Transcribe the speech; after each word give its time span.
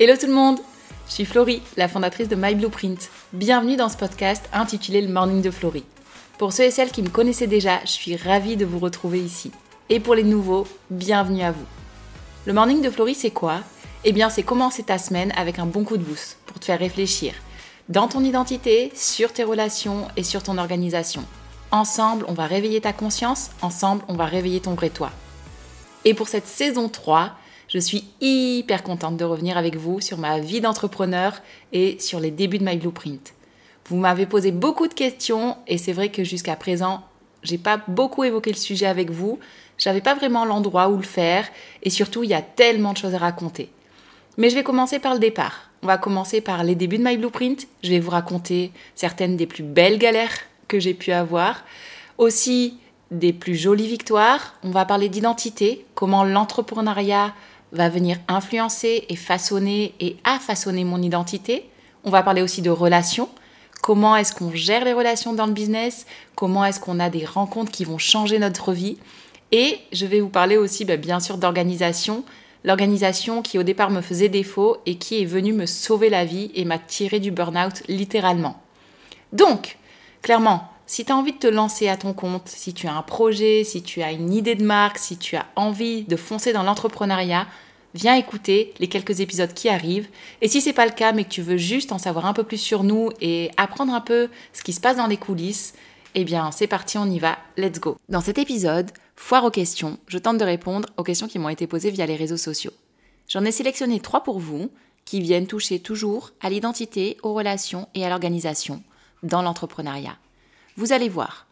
Hello 0.00 0.16
tout 0.16 0.28
le 0.28 0.32
monde 0.32 0.60
Je 1.08 1.12
suis 1.14 1.24
Florie, 1.24 1.60
la 1.76 1.88
fondatrice 1.88 2.28
de 2.28 2.36
My 2.36 2.54
Blueprint. 2.54 3.10
Bienvenue 3.32 3.74
dans 3.74 3.88
ce 3.88 3.96
podcast 3.96 4.48
intitulé 4.52 5.00
Le 5.00 5.12
Morning 5.12 5.42
de 5.42 5.50
Florie. 5.50 5.84
Pour 6.38 6.52
ceux 6.52 6.62
et 6.62 6.70
celles 6.70 6.92
qui 6.92 7.02
me 7.02 7.08
connaissaient 7.08 7.48
déjà, 7.48 7.80
je 7.80 7.90
suis 7.90 8.14
ravie 8.14 8.56
de 8.56 8.64
vous 8.64 8.78
retrouver 8.78 9.18
ici. 9.18 9.50
Et 9.88 9.98
pour 9.98 10.14
les 10.14 10.22
nouveaux, 10.22 10.68
bienvenue 10.88 11.42
à 11.42 11.50
vous. 11.50 11.66
Le 12.46 12.52
Morning 12.52 12.80
de 12.80 12.90
Florie, 12.90 13.16
c'est 13.16 13.32
quoi? 13.32 13.56
Eh 14.04 14.12
bien, 14.12 14.30
c'est 14.30 14.44
commencer 14.44 14.84
ta 14.84 14.98
semaine 14.98 15.32
avec 15.36 15.58
un 15.58 15.66
bon 15.66 15.82
coup 15.82 15.96
de 15.96 16.04
boost 16.04 16.38
pour 16.46 16.60
te 16.60 16.66
faire 16.66 16.78
réfléchir 16.78 17.34
dans 17.88 18.06
ton 18.06 18.22
identité, 18.22 18.92
sur 18.94 19.32
tes 19.32 19.42
relations 19.42 20.06
et 20.16 20.22
sur 20.22 20.44
ton 20.44 20.58
organisation. 20.58 21.24
Ensemble, 21.72 22.24
on 22.28 22.34
va 22.34 22.46
réveiller 22.46 22.80
ta 22.80 22.92
conscience, 22.92 23.50
ensemble, 23.62 24.04
on 24.06 24.14
va 24.14 24.26
réveiller 24.26 24.60
ton 24.60 24.74
vrai 24.74 24.90
toi. 24.90 25.10
Et 26.04 26.14
pour 26.14 26.28
cette 26.28 26.46
saison 26.46 26.88
3, 26.88 27.32
je 27.68 27.78
suis 27.78 28.04
hyper 28.20 28.82
contente 28.82 29.16
de 29.16 29.24
revenir 29.24 29.58
avec 29.58 29.76
vous 29.76 30.00
sur 30.00 30.18
ma 30.18 30.40
vie 30.40 30.60
d'entrepreneur 30.60 31.34
et 31.72 31.98
sur 32.00 32.18
les 32.18 32.30
débuts 32.30 32.58
de 32.58 32.64
My 32.64 32.76
Blueprint. 32.76 33.34
Vous 33.86 33.96
m'avez 33.96 34.26
posé 34.26 34.52
beaucoup 34.52 34.88
de 34.88 34.94
questions 34.94 35.56
et 35.66 35.78
c'est 35.78 35.92
vrai 35.92 36.10
que 36.10 36.24
jusqu'à 36.24 36.56
présent, 36.56 37.02
j'ai 37.42 37.58
pas 37.58 37.80
beaucoup 37.86 38.24
évoqué 38.24 38.50
le 38.50 38.56
sujet 38.56 38.86
avec 38.86 39.10
vous. 39.10 39.38
J'avais 39.76 40.00
pas 40.00 40.14
vraiment 40.14 40.44
l'endroit 40.44 40.88
où 40.88 40.96
le 40.96 41.02
faire 41.02 41.46
et 41.82 41.90
surtout, 41.90 42.24
il 42.24 42.30
y 42.30 42.34
a 42.34 42.42
tellement 42.42 42.92
de 42.92 42.98
choses 42.98 43.14
à 43.14 43.18
raconter. 43.18 43.70
Mais 44.38 44.50
je 44.50 44.54
vais 44.54 44.62
commencer 44.62 44.98
par 44.98 45.14
le 45.14 45.20
départ. 45.20 45.70
On 45.82 45.86
va 45.86 45.98
commencer 45.98 46.40
par 46.40 46.64
les 46.64 46.74
débuts 46.74 46.98
de 46.98 47.04
My 47.04 47.16
Blueprint. 47.16 47.66
Je 47.82 47.90
vais 47.90 48.00
vous 48.00 48.10
raconter 48.10 48.72
certaines 48.94 49.36
des 49.36 49.46
plus 49.46 49.62
belles 49.62 49.98
galères 49.98 50.38
que 50.68 50.80
j'ai 50.80 50.94
pu 50.94 51.12
avoir. 51.12 51.64
Aussi 52.16 52.78
des 53.10 53.32
plus 53.32 53.54
jolies 53.54 53.88
victoires. 53.88 54.54
On 54.62 54.70
va 54.70 54.84
parler 54.84 55.08
d'identité, 55.08 55.86
comment 55.94 56.24
l'entrepreneuriat 56.24 57.34
va 57.72 57.88
venir 57.88 58.18
influencer 58.28 59.04
et 59.08 59.16
façonner 59.16 59.94
et 60.00 60.16
a 60.24 60.38
façonné 60.38 60.84
mon 60.84 61.02
identité. 61.02 61.68
On 62.04 62.10
va 62.10 62.22
parler 62.22 62.42
aussi 62.42 62.62
de 62.62 62.70
relations. 62.70 63.28
Comment 63.82 64.16
est-ce 64.16 64.34
qu'on 64.34 64.54
gère 64.54 64.84
les 64.84 64.92
relations 64.92 65.32
dans 65.32 65.46
le 65.46 65.52
business? 65.52 66.06
Comment 66.34 66.64
est-ce 66.64 66.80
qu'on 66.80 67.00
a 67.00 67.10
des 67.10 67.24
rencontres 67.24 67.70
qui 67.70 67.84
vont 67.84 67.98
changer 67.98 68.38
notre 68.38 68.72
vie? 68.72 68.98
Et 69.52 69.78
je 69.92 70.06
vais 70.06 70.20
vous 70.20 70.28
parler 70.28 70.56
aussi 70.56 70.84
bah, 70.84 70.96
bien 70.96 71.20
sûr 71.20 71.38
d'organisation. 71.38 72.24
L'organisation 72.64 73.40
qui 73.40 73.58
au 73.58 73.62
départ 73.62 73.90
me 73.90 74.00
faisait 74.00 74.28
défaut 74.28 74.78
et 74.84 74.96
qui 74.96 75.22
est 75.22 75.26
venue 75.26 75.52
me 75.52 75.66
sauver 75.66 76.10
la 76.10 76.24
vie 76.24 76.50
et 76.54 76.64
m'a 76.64 76.78
tiré 76.78 77.20
du 77.20 77.30
burn-out 77.30 77.82
littéralement. 77.88 78.60
Donc, 79.32 79.78
clairement, 80.22 80.68
si 80.88 81.04
tu 81.04 81.12
as 81.12 81.16
envie 81.16 81.34
de 81.34 81.38
te 81.38 81.46
lancer 81.46 81.86
à 81.88 81.98
ton 81.98 82.14
compte, 82.14 82.48
si 82.48 82.72
tu 82.72 82.86
as 82.88 82.94
un 82.94 83.02
projet, 83.02 83.62
si 83.62 83.82
tu 83.82 84.00
as 84.02 84.10
une 84.10 84.32
idée 84.32 84.54
de 84.54 84.64
marque, 84.64 84.96
si 84.96 85.18
tu 85.18 85.36
as 85.36 85.46
envie 85.54 86.04
de 86.04 86.16
foncer 86.16 86.54
dans 86.54 86.62
l'entrepreneuriat, 86.62 87.46
viens 87.94 88.14
écouter 88.14 88.72
les 88.78 88.88
quelques 88.88 89.20
épisodes 89.20 89.52
qui 89.52 89.68
arrivent. 89.68 90.08
Et 90.40 90.48
si 90.48 90.62
c'est 90.62 90.72
pas 90.72 90.86
le 90.86 90.92
cas, 90.92 91.12
mais 91.12 91.24
que 91.24 91.28
tu 91.28 91.42
veux 91.42 91.58
juste 91.58 91.92
en 91.92 91.98
savoir 91.98 92.24
un 92.24 92.32
peu 92.32 92.42
plus 92.42 92.56
sur 92.56 92.84
nous 92.84 93.10
et 93.20 93.50
apprendre 93.58 93.92
un 93.92 94.00
peu 94.00 94.30
ce 94.54 94.62
qui 94.62 94.72
se 94.72 94.80
passe 94.80 94.96
dans 94.96 95.06
les 95.06 95.18
coulisses, 95.18 95.74
eh 96.14 96.24
bien 96.24 96.50
c'est 96.52 96.66
parti, 96.66 96.96
on 96.96 97.04
y 97.04 97.18
va, 97.18 97.36
let's 97.58 97.80
go. 97.80 97.98
Dans 98.08 98.22
cet 98.22 98.38
épisode, 98.38 98.90
foire 99.14 99.44
aux 99.44 99.50
questions, 99.50 99.98
je 100.06 100.16
tente 100.16 100.38
de 100.38 100.44
répondre 100.44 100.88
aux 100.96 101.04
questions 101.04 101.28
qui 101.28 101.38
m'ont 101.38 101.50
été 101.50 101.66
posées 101.66 101.90
via 101.90 102.06
les 102.06 102.16
réseaux 102.16 102.38
sociaux. 102.38 102.72
J'en 103.28 103.44
ai 103.44 103.52
sélectionné 103.52 104.00
trois 104.00 104.22
pour 104.22 104.38
vous, 104.38 104.70
qui 105.04 105.20
viennent 105.20 105.46
toucher 105.46 105.80
toujours 105.80 106.30
à 106.40 106.48
l'identité, 106.48 107.18
aux 107.22 107.34
relations 107.34 107.88
et 107.94 108.06
à 108.06 108.08
l'organisation 108.08 108.82
dans 109.22 109.42
l'entrepreneuriat. 109.42 110.16
Vous 110.78 110.92
allez 110.92 111.08
voir. 111.08 111.48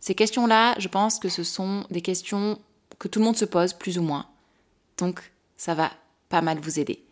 Ces 0.00 0.14
questions-là, 0.14 0.74
je 0.78 0.88
pense 0.88 1.18
que 1.18 1.28
ce 1.28 1.44
sont 1.44 1.84
des 1.90 2.00
questions 2.00 2.58
que 2.98 3.06
tout 3.06 3.18
le 3.18 3.26
monde 3.26 3.36
se 3.36 3.44
pose 3.44 3.74
plus 3.74 3.98
ou 3.98 4.02
moins. 4.02 4.30
Donc, 4.96 5.20
ça 5.58 5.74
va 5.74 5.90
pas 6.30 6.40
mal 6.40 6.58
vous 6.58 6.80
aider. 6.80 7.04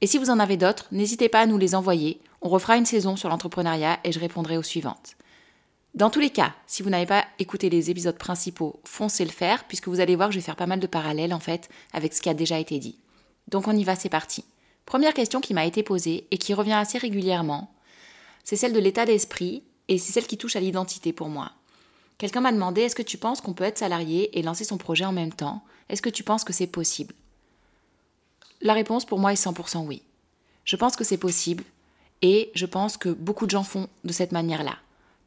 Et 0.00 0.06
si 0.06 0.16
vous 0.16 0.30
en 0.30 0.38
avez 0.38 0.56
d'autres, 0.56 0.86
n'hésitez 0.92 1.28
pas 1.28 1.40
à 1.40 1.46
nous 1.46 1.58
les 1.58 1.74
envoyer. 1.74 2.20
On 2.40 2.48
refera 2.48 2.76
une 2.76 2.86
saison 2.86 3.16
sur 3.16 3.28
l'entrepreneuriat 3.28 3.98
et 4.04 4.12
je 4.12 4.20
répondrai 4.20 4.58
aux 4.58 4.62
suivantes. 4.62 5.16
Dans 5.94 6.08
tous 6.08 6.20
les 6.20 6.30
cas, 6.30 6.54
si 6.68 6.84
vous 6.84 6.90
n'avez 6.90 7.06
pas 7.06 7.24
écouté 7.40 7.68
les 7.68 7.90
épisodes 7.90 8.16
principaux, 8.16 8.78
foncez 8.84 9.24
le 9.24 9.32
faire, 9.32 9.64
puisque 9.64 9.88
vous 9.88 9.98
allez 9.98 10.14
voir 10.14 10.28
que 10.28 10.34
je 10.34 10.38
vais 10.38 10.44
faire 10.44 10.54
pas 10.54 10.66
mal 10.66 10.78
de 10.78 10.86
parallèles 10.86 11.34
en 11.34 11.40
fait 11.40 11.68
avec 11.94 12.14
ce 12.14 12.22
qui 12.22 12.28
a 12.28 12.34
déjà 12.34 12.60
été 12.60 12.78
dit. 12.78 13.00
Donc 13.48 13.66
on 13.66 13.76
y 13.76 13.82
va, 13.82 13.96
c'est 13.96 14.08
parti. 14.08 14.44
Première 14.84 15.14
question 15.14 15.40
qui 15.40 15.52
m'a 15.52 15.66
été 15.66 15.82
posée 15.82 16.28
et 16.30 16.38
qui 16.38 16.54
revient 16.54 16.74
assez 16.74 16.98
régulièrement, 16.98 17.74
c'est 18.44 18.54
celle 18.54 18.72
de 18.72 18.78
l'état 18.78 19.04
d'esprit 19.04 19.64
et 19.88 19.98
c'est 19.98 20.12
celle 20.12 20.26
qui 20.26 20.38
touche 20.38 20.56
à 20.56 20.60
l'identité 20.60 21.12
pour 21.12 21.28
moi. 21.28 21.52
Quelqu'un 22.18 22.40
m'a 22.40 22.52
demandé 22.52 22.82
est-ce 22.82 22.94
que 22.94 23.02
tu 23.02 23.18
penses 23.18 23.40
qu'on 23.40 23.52
peut 23.52 23.64
être 23.64 23.78
salarié 23.78 24.38
et 24.38 24.42
lancer 24.42 24.64
son 24.64 24.78
projet 24.78 25.04
en 25.04 25.12
même 25.12 25.32
temps? 25.32 25.62
Est-ce 25.88 26.02
que 26.02 26.08
tu 26.08 26.22
penses 26.22 26.44
que 26.44 26.52
c'est 26.52 26.66
possible? 26.66 27.14
La 28.62 28.72
réponse 28.72 29.04
pour 29.04 29.18
moi 29.18 29.32
est 29.32 29.42
100% 29.42 29.84
oui. 29.84 30.02
Je 30.64 30.76
pense 30.76 30.96
que 30.96 31.04
c'est 31.04 31.18
possible 31.18 31.62
et 32.22 32.50
je 32.54 32.66
pense 32.66 32.96
que 32.96 33.10
beaucoup 33.10 33.44
de 33.44 33.50
gens 33.50 33.62
font 33.62 33.88
de 34.04 34.12
cette 34.12 34.32
manière-là. 34.32 34.78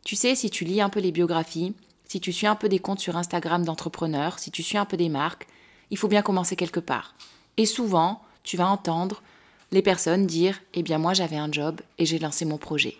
Tu 0.03 0.15
sais, 0.15 0.35
si 0.35 0.49
tu 0.49 0.65
lis 0.65 0.81
un 0.81 0.89
peu 0.89 0.99
les 0.99 1.11
biographies, 1.11 1.75
si 2.05 2.19
tu 2.19 2.33
suis 2.33 2.47
un 2.47 2.55
peu 2.55 2.69
des 2.69 2.79
comptes 2.79 2.99
sur 2.99 3.17
Instagram 3.17 3.63
d'entrepreneurs, 3.63 4.39
si 4.39 4.49
tu 4.49 4.63
suis 4.63 4.77
un 4.77 4.85
peu 4.85 4.97
des 4.97 5.09
marques, 5.09 5.47
il 5.91 5.97
faut 5.97 6.07
bien 6.07 6.23
commencer 6.23 6.55
quelque 6.55 6.79
part. 6.79 7.13
Et 7.57 7.65
souvent, 7.65 8.21
tu 8.43 8.57
vas 8.57 8.67
entendre 8.67 9.21
les 9.71 9.83
personnes 9.83 10.25
dire 10.25 10.59
Eh 10.73 10.81
bien, 10.81 10.97
moi 10.97 11.13
j'avais 11.13 11.37
un 11.37 11.51
job 11.51 11.81
et 11.99 12.05
j'ai 12.05 12.17
lancé 12.17 12.45
mon 12.45 12.57
projet. 12.57 12.97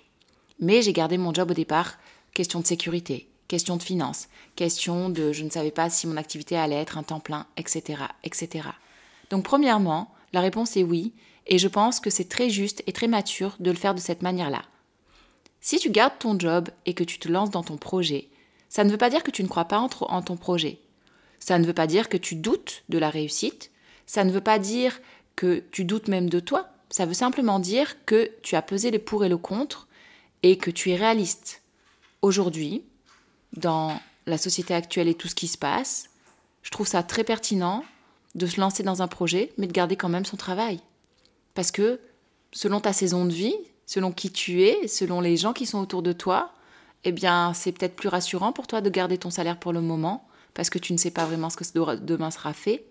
Mais 0.60 0.82
j'ai 0.82 0.94
gardé 0.94 1.18
mon 1.18 1.34
job 1.34 1.52
au 1.52 1.54
départ, 1.54 1.98
question 2.34 2.60
de 2.60 2.68
sécurité, 2.68 3.30
question 3.48 3.78
de 3.78 3.84
finances, 3.84 4.28
question 4.56 5.10
de 5.10 5.32
je 5.32 5.44
ne 5.44 5.50
savais 5.50 5.72
pas 5.72 5.90
si 5.90 6.08
mon 6.08 6.18
activité 6.18 6.58
allait 6.58 6.76
être 6.76 6.98
un 6.98 7.04
temps 7.04 7.20
plein, 7.20 7.46
etc. 7.58 8.04
etc. 8.24 8.70
Donc 9.30 9.44
premièrement, 9.44 10.14
la 10.34 10.42
réponse 10.42 10.76
est 10.78 10.84
oui, 10.84 11.14
et 11.48 11.58
je 11.58 11.68
pense 11.68 12.00
que 12.00 12.10
c'est 12.10 12.30
très 12.30 12.50
juste 12.50 12.84
et 12.88 12.94
très 12.94 13.08
mature 13.08 13.56
de 13.60 13.72
le 13.72 13.78
faire 13.78 13.96
de 13.96 14.00
cette 14.00 14.22
manière-là. 14.22 14.64
Si 15.62 15.80
tu 15.80 15.90
gardes 15.90 16.20
ton 16.20 16.38
job 16.40 16.70
et 16.86 16.94
que 16.94 17.04
tu 17.04 17.20
te 17.20 17.28
lances 17.28 17.50
dans 17.50 17.64
ton 17.64 17.78
projet, 17.78 18.30
ça 18.70 18.84
ne 18.84 18.92
veut 18.92 18.98
pas 18.98 19.10
dire 19.10 19.24
que 19.24 19.32
tu 19.32 19.44
ne 19.44 19.48
crois 19.48 19.66
pas 19.66 19.80
en 19.80 20.22
ton 20.22 20.38
projet. 20.38 20.80
Ça 21.40 21.58
ne 21.58 21.66
veut 21.66 21.74
pas 21.74 21.88
dire 21.88 22.10
que 22.10 22.18
tu 22.18 22.36
doutes 22.36 22.84
de 22.90 22.98
la 22.98 23.10
réussite. 23.10 23.72
Ça 24.06 24.24
ne 24.24 24.32
veut 24.32 24.42
pas 24.42 24.60
dire 24.60 25.00
que 25.36 25.64
tu 25.72 25.86
doutes 25.86 26.08
même 26.08 26.30
de 26.30 26.40
toi. 26.40 26.70
Ça 26.90 27.06
veut 27.06 27.14
simplement 27.14 27.60
dire 27.60 28.06
que 28.06 28.32
tu 28.44 28.56
as 28.56 28.62
pesé 28.62 28.92
le 28.92 29.00
pour 29.00 29.26
et 29.26 29.30
le 29.30 29.38
contre 29.38 29.88
et 30.44 30.58
que 30.58 30.72
tu 30.72 30.92
es 30.92 30.96
réaliste 30.96 31.62
aujourd'hui, 32.22 32.84
dans 33.54 34.00
la 34.26 34.38
société 34.38 34.74
actuelle 34.74 35.08
et 35.08 35.16
tout 35.16 35.28
ce 35.28 35.36
qui 35.36 35.48
se 35.48 35.58
passe, 35.58 36.10
je 36.62 36.72
trouve 36.72 36.88
ça 36.88 37.04
très 37.04 37.24
pertinent 37.24 37.84
de 38.36 38.46
se 38.46 38.60
lancer 38.60 38.84
dans 38.84 39.02
un 39.02 39.08
projet, 39.08 39.52
mais 39.58 39.68
de 39.68 39.72
garder 39.72 39.96
quand 39.96 40.10
même 40.10 40.26
son 40.26 40.38
travail. 40.38 40.80
Parce 41.56 41.72
que 41.72 42.00
selon 42.52 42.80
ta 42.80 42.94
saison 42.94 43.26
de 43.26 43.34
vie, 43.34 43.56
selon 43.86 44.12
qui 44.12 44.32
tu 44.32 44.64
es, 44.64 44.88
selon 44.88 45.20
les 45.20 45.36
gens 45.36 45.54
qui 45.54 45.66
sont 45.66 45.80
autour 45.80 46.04
de 46.04 46.14
toi, 46.14 46.52
eh 47.04 47.12
bien, 47.12 47.54
c'est 47.54 47.72
peut-être 47.72 47.96
plus 47.96 48.10
rassurant 48.10 48.52
pour 48.52 48.68
toi 48.68 48.82
de 48.82 48.90
garder 48.90 49.18
ton 49.18 49.30
salaire 49.30 49.60
pour 49.60 49.74
le 49.74 49.82
moment, 49.82 50.28
parce 50.54 50.70
que 50.70 50.80
tu 50.80 50.94
ne 50.94 50.98
sais 50.98 51.12
pas 51.12 51.26
vraiment 51.26 51.50
ce 51.50 51.58
que 51.58 51.96
demain 51.96 52.32
sera 52.32 52.54
fait. 52.54 52.86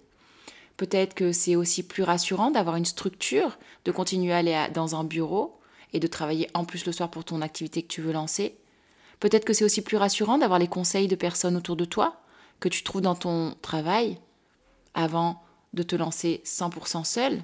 Peut-être 0.76 1.14
que 1.14 1.32
c'est 1.32 1.56
aussi 1.56 1.82
plus 1.82 2.02
rassurant 2.02 2.50
d'avoir 2.50 2.76
une 2.76 2.84
structure, 2.84 3.58
de 3.84 3.92
continuer 3.92 4.32
à 4.32 4.38
aller 4.38 4.66
dans 4.72 4.96
un 4.96 5.04
bureau, 5.04 5.57
et 5.92 6.00
de 6.00 6.06
travailler 6.06 6.48
en 6.54 6.64
plus 6.64 6.86
le 6.86 6.92
soir 6.92 7.10
pour 7.10 7.24
ton 7.24 7.40
activité 7.42 7.82
que 7.82 7.88
tu 7.88 8.02
veux 8.02 8.12
lancer. 8.12 8.56
Peut-être 9.20 9.44
que 9.44 9.52
c'est 9.52 9.64
aussi 9.64 9.82
plus 9.82 9.96
rassurant 9.96 10.38
d'avoir 10.38 10.58
les 10.58 10.68
conseils 10.68 11.08
de 11.08 11.16
personnes 11.16 11.56
autour 11.56 11.76
de 11.76 11.84
toi 11.84 12.20
que 12.60 12.68
tu 12.68 12.82
trouves 12.82 13.02
dans 13.02 13.14
ton 13.14 13.54
travail 13.62 14.18
avant 14.94 15.42
de 15.74 15.82
te 15.82 15.96
lancer 15.96 16.42
100% 16.44 17.04
seul. 17.04 17.42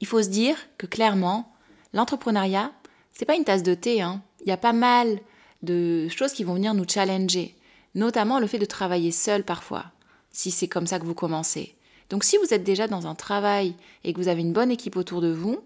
Il 0.00 0.06
faut 0.06 0.22
se 0.22 0.28
dire 0.28 0.56
que 0.78 0.86
clairement, 0.86 1.52
l'entrepreneuriat, 1.92 2.72
c'est 3.12 3.24
pas 3.24 3.36
une 3.36 3.44
tasse 3.44 3.62
de 3.62 3.74
thé. 3.74 4.02
Hein. 4.02 4.22
Il 4.40 4.48
y 4.48 4.52
a 4.52 4.56
pas 4.56 4.72
mal 4.72 5.20
de 5.62 6.08
choses 6.08 6.32
qui 6.32 6.44
vont 6.44 6.54
venir 6.54 6.74
nous 6.74 6.88
challenger, 6.88 7.56
notamment 7.94 8.40
le 8.40 8.46
fait 8.46 8.58
de 8.58 8.64
travailler 8.64 9.12
seul 9.12 9.44
parfois, 9.44 9.86
si 10.30 10.50
c'est 10.50 10.68
comme 10.68 10.86
ça 10.86 10.98
que 10.98 11.04
vous 11.04 11.14
commencez. 11.14 11.76
Donc 12.10 12.24
si 12.24 12.36
vous 12.36 12.52
êtes 12.52 12.64
déjà 12.64 12.88
dans 12.88 13.06
un 13.06 13.14
travail 13.14 13.74
et 14.04 14.12
que 14.12 14.20
vous 14.20 14.28
avez 14.28 14.40
une 14.42 14.52
bonne 14.52 14.70
équipe 14.70 14.96
autour 14.96 15.20
de 15.20 15.32
vous, 15.32 15.60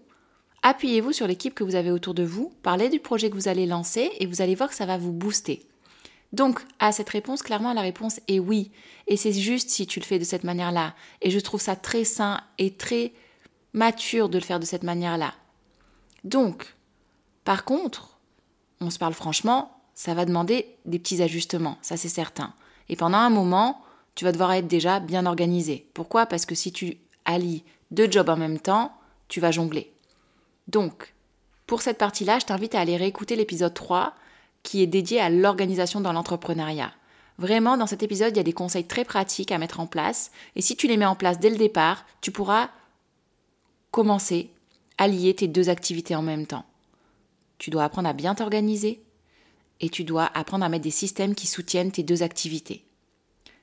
Appuyez-vous 0.63 1.13
sur 1.13 1.27
l'équipe 1.27 1.53
que 1.53 1.63
vous 1.63 1.75
avez 1.75 1.91
autour 1.91 2.13
de 2.13 2.23
vous, 2.23 2.51
parlez 2.63 2.89
du 2.89 2.99
projet 2.99 3.29
que 3.29 3.35
vous 3.35 3.47
allez 3.47 3.65
lancer 3.65 4.11
et 4.19 4.25
vous 4.25 4.41
allez 4.41 4.55
voir 4.55 4.69
que 4.69 4.75
ça 4.75 4.85
va 4.85 4.97
vous 4.97 5.13
booster. 5.13 5.65
Donc, 6.33 6.61
à 6.79 6.91
cette 6.91 7.09
réponse, 7.09 7.41
clairement, 7.41 7.73
la 7.73 7.81
réponse 7.81 8.19
est 8.27 8.39
oui. 8.39 8.71
Et 9.07 9.15
c'est 9.15 9.31
juste 9.33 9.69
si 9.69 9.87
tu 9.87 9.99
le 9.99 10.05
fais 10.05 10.19
de 10.19 10.25
cette 10.25 10.43
manière-là. 10.43 10.93
Et 11.21 11.31
je 11.31 11.39
trouve 11.39 11.61
ça 11.61 11.75
très 11.75 12.03
sain 12.03 12.41
et 12.57 12.73
très 12.73 13.13
mature 13.73 14.27
de 14.27 14.37
le 14.37 14.43
faire 14.43 14.59
de 14.59 14.65
cette 14.65 14.83
manière-là. 14.83 15.33
Donc, 16.23 16.75
par 17.45 17.63
contre, 17.63 18.17
on 18.81 18.89
se 18.89 18.99
parle 18.99 19.13
franchement, 19.13 19.79
ça 19.93 20.13
va 20.13 20.25
demander 20.25 20.67
des 20.85 20.99
petits 20.99 21.21
ajustements, 21.21 21.77
ça 21.81 21.95
c'est 21.97 22.09
certain. 22.09 22.53
Et 22.89 22.95
pendant 22.95 23.17
un 23.17 23.29
moment, 23.29 23.81
tu 24.15 24.25
vas 24.25 24.31
devoir 24.31 24.51
être 24.53 24.67
déjà 24.67 24.99
bien 24.99 25.25
organisé. 25.25 25.87
Pourquoi? 25.93 26.25
Parce 26.25 26.45
que 26.45 26.55
si 26.55 26.71
tu 26.71 26.97
allies 27.25 27.63
deux 27.91 28.11
jobs 28.11 28.29
en 28.29 28.37
même 28.37 28.59
temps, 28.59 28.91
tu 29.27 29.39
vas 29.39 29.51
jongler. 29.51 29.93
Donc, 30.67 31.13
pour 31.65 31.81
cette 31.81 31.97
partie-là, 31.97 32.39
je 32.39 32.45
t'invite 32.45 32.75
à 32.75 32.79
aller 32.79 32.97
réécouter 32.97 33.35
l'épisode 33.35 33.73
3 33.73 34.15
qui 34.63 34.81
est 34.81 34.87
dédié 34.87 35.19
à 35.19 35.29
l'organisation 35.29 36.01
dans 36.01 36.13
l'entrepreneuriat. 36.13 36.93
Vraiment, 37.37 37.77
dans 37.77 37.87
cet 37.87 38.03
épisode, 38.03 38.33
il 38.33 38.37
y 38.37 38.41
a 38.41 38.43
des 38.43 38.53
conseils 38.53 38.87
très 38.87 39.05
pratiques 39.05 39.51
à 39.51 39.57
mettre 39.57 39.79
en 39.79 39.87
place 39.87 40.31
et 40.55 40.61
si 40.61 40.75
tu 40.75 40.87
les 40.87 40.97
mets 40.97 41.05
en 41.05 41.15
place 41.15 41.39
dès 41.39 41.49
le 41.49 41.57
départ, 41.57 42.05
tu 42.21 42.31
pourras 42.31 42.69
commencer 43.91 44.49
allier 44.97 45.35
tes 45.35 45.47
deux 45.47 45.69
activités 45.69 46.15
en 46.15 46.21
même 46.21 46.47
temps. 46.47 46.65
Tu 47.59 47.69
dois 47.69 47.83
apprendre 47.83 48.09
à 48.09 48.13
bien 48.13 48.35
t'organiser 48.35 49.01
et 49.79 49.89
tu 49.89 50.03
dois 50.03 50.29
apprendre 50.33 50.65
à 50.65 50.69
mettre 50.69 50.83
des 50.83 50.91
systèmes 50.91 51.35
qui 51.35 51.47
soutiennent 51.47 51.91
tes 51.91 52.03
deux 52.03 52.23
activités. 52.23 52.83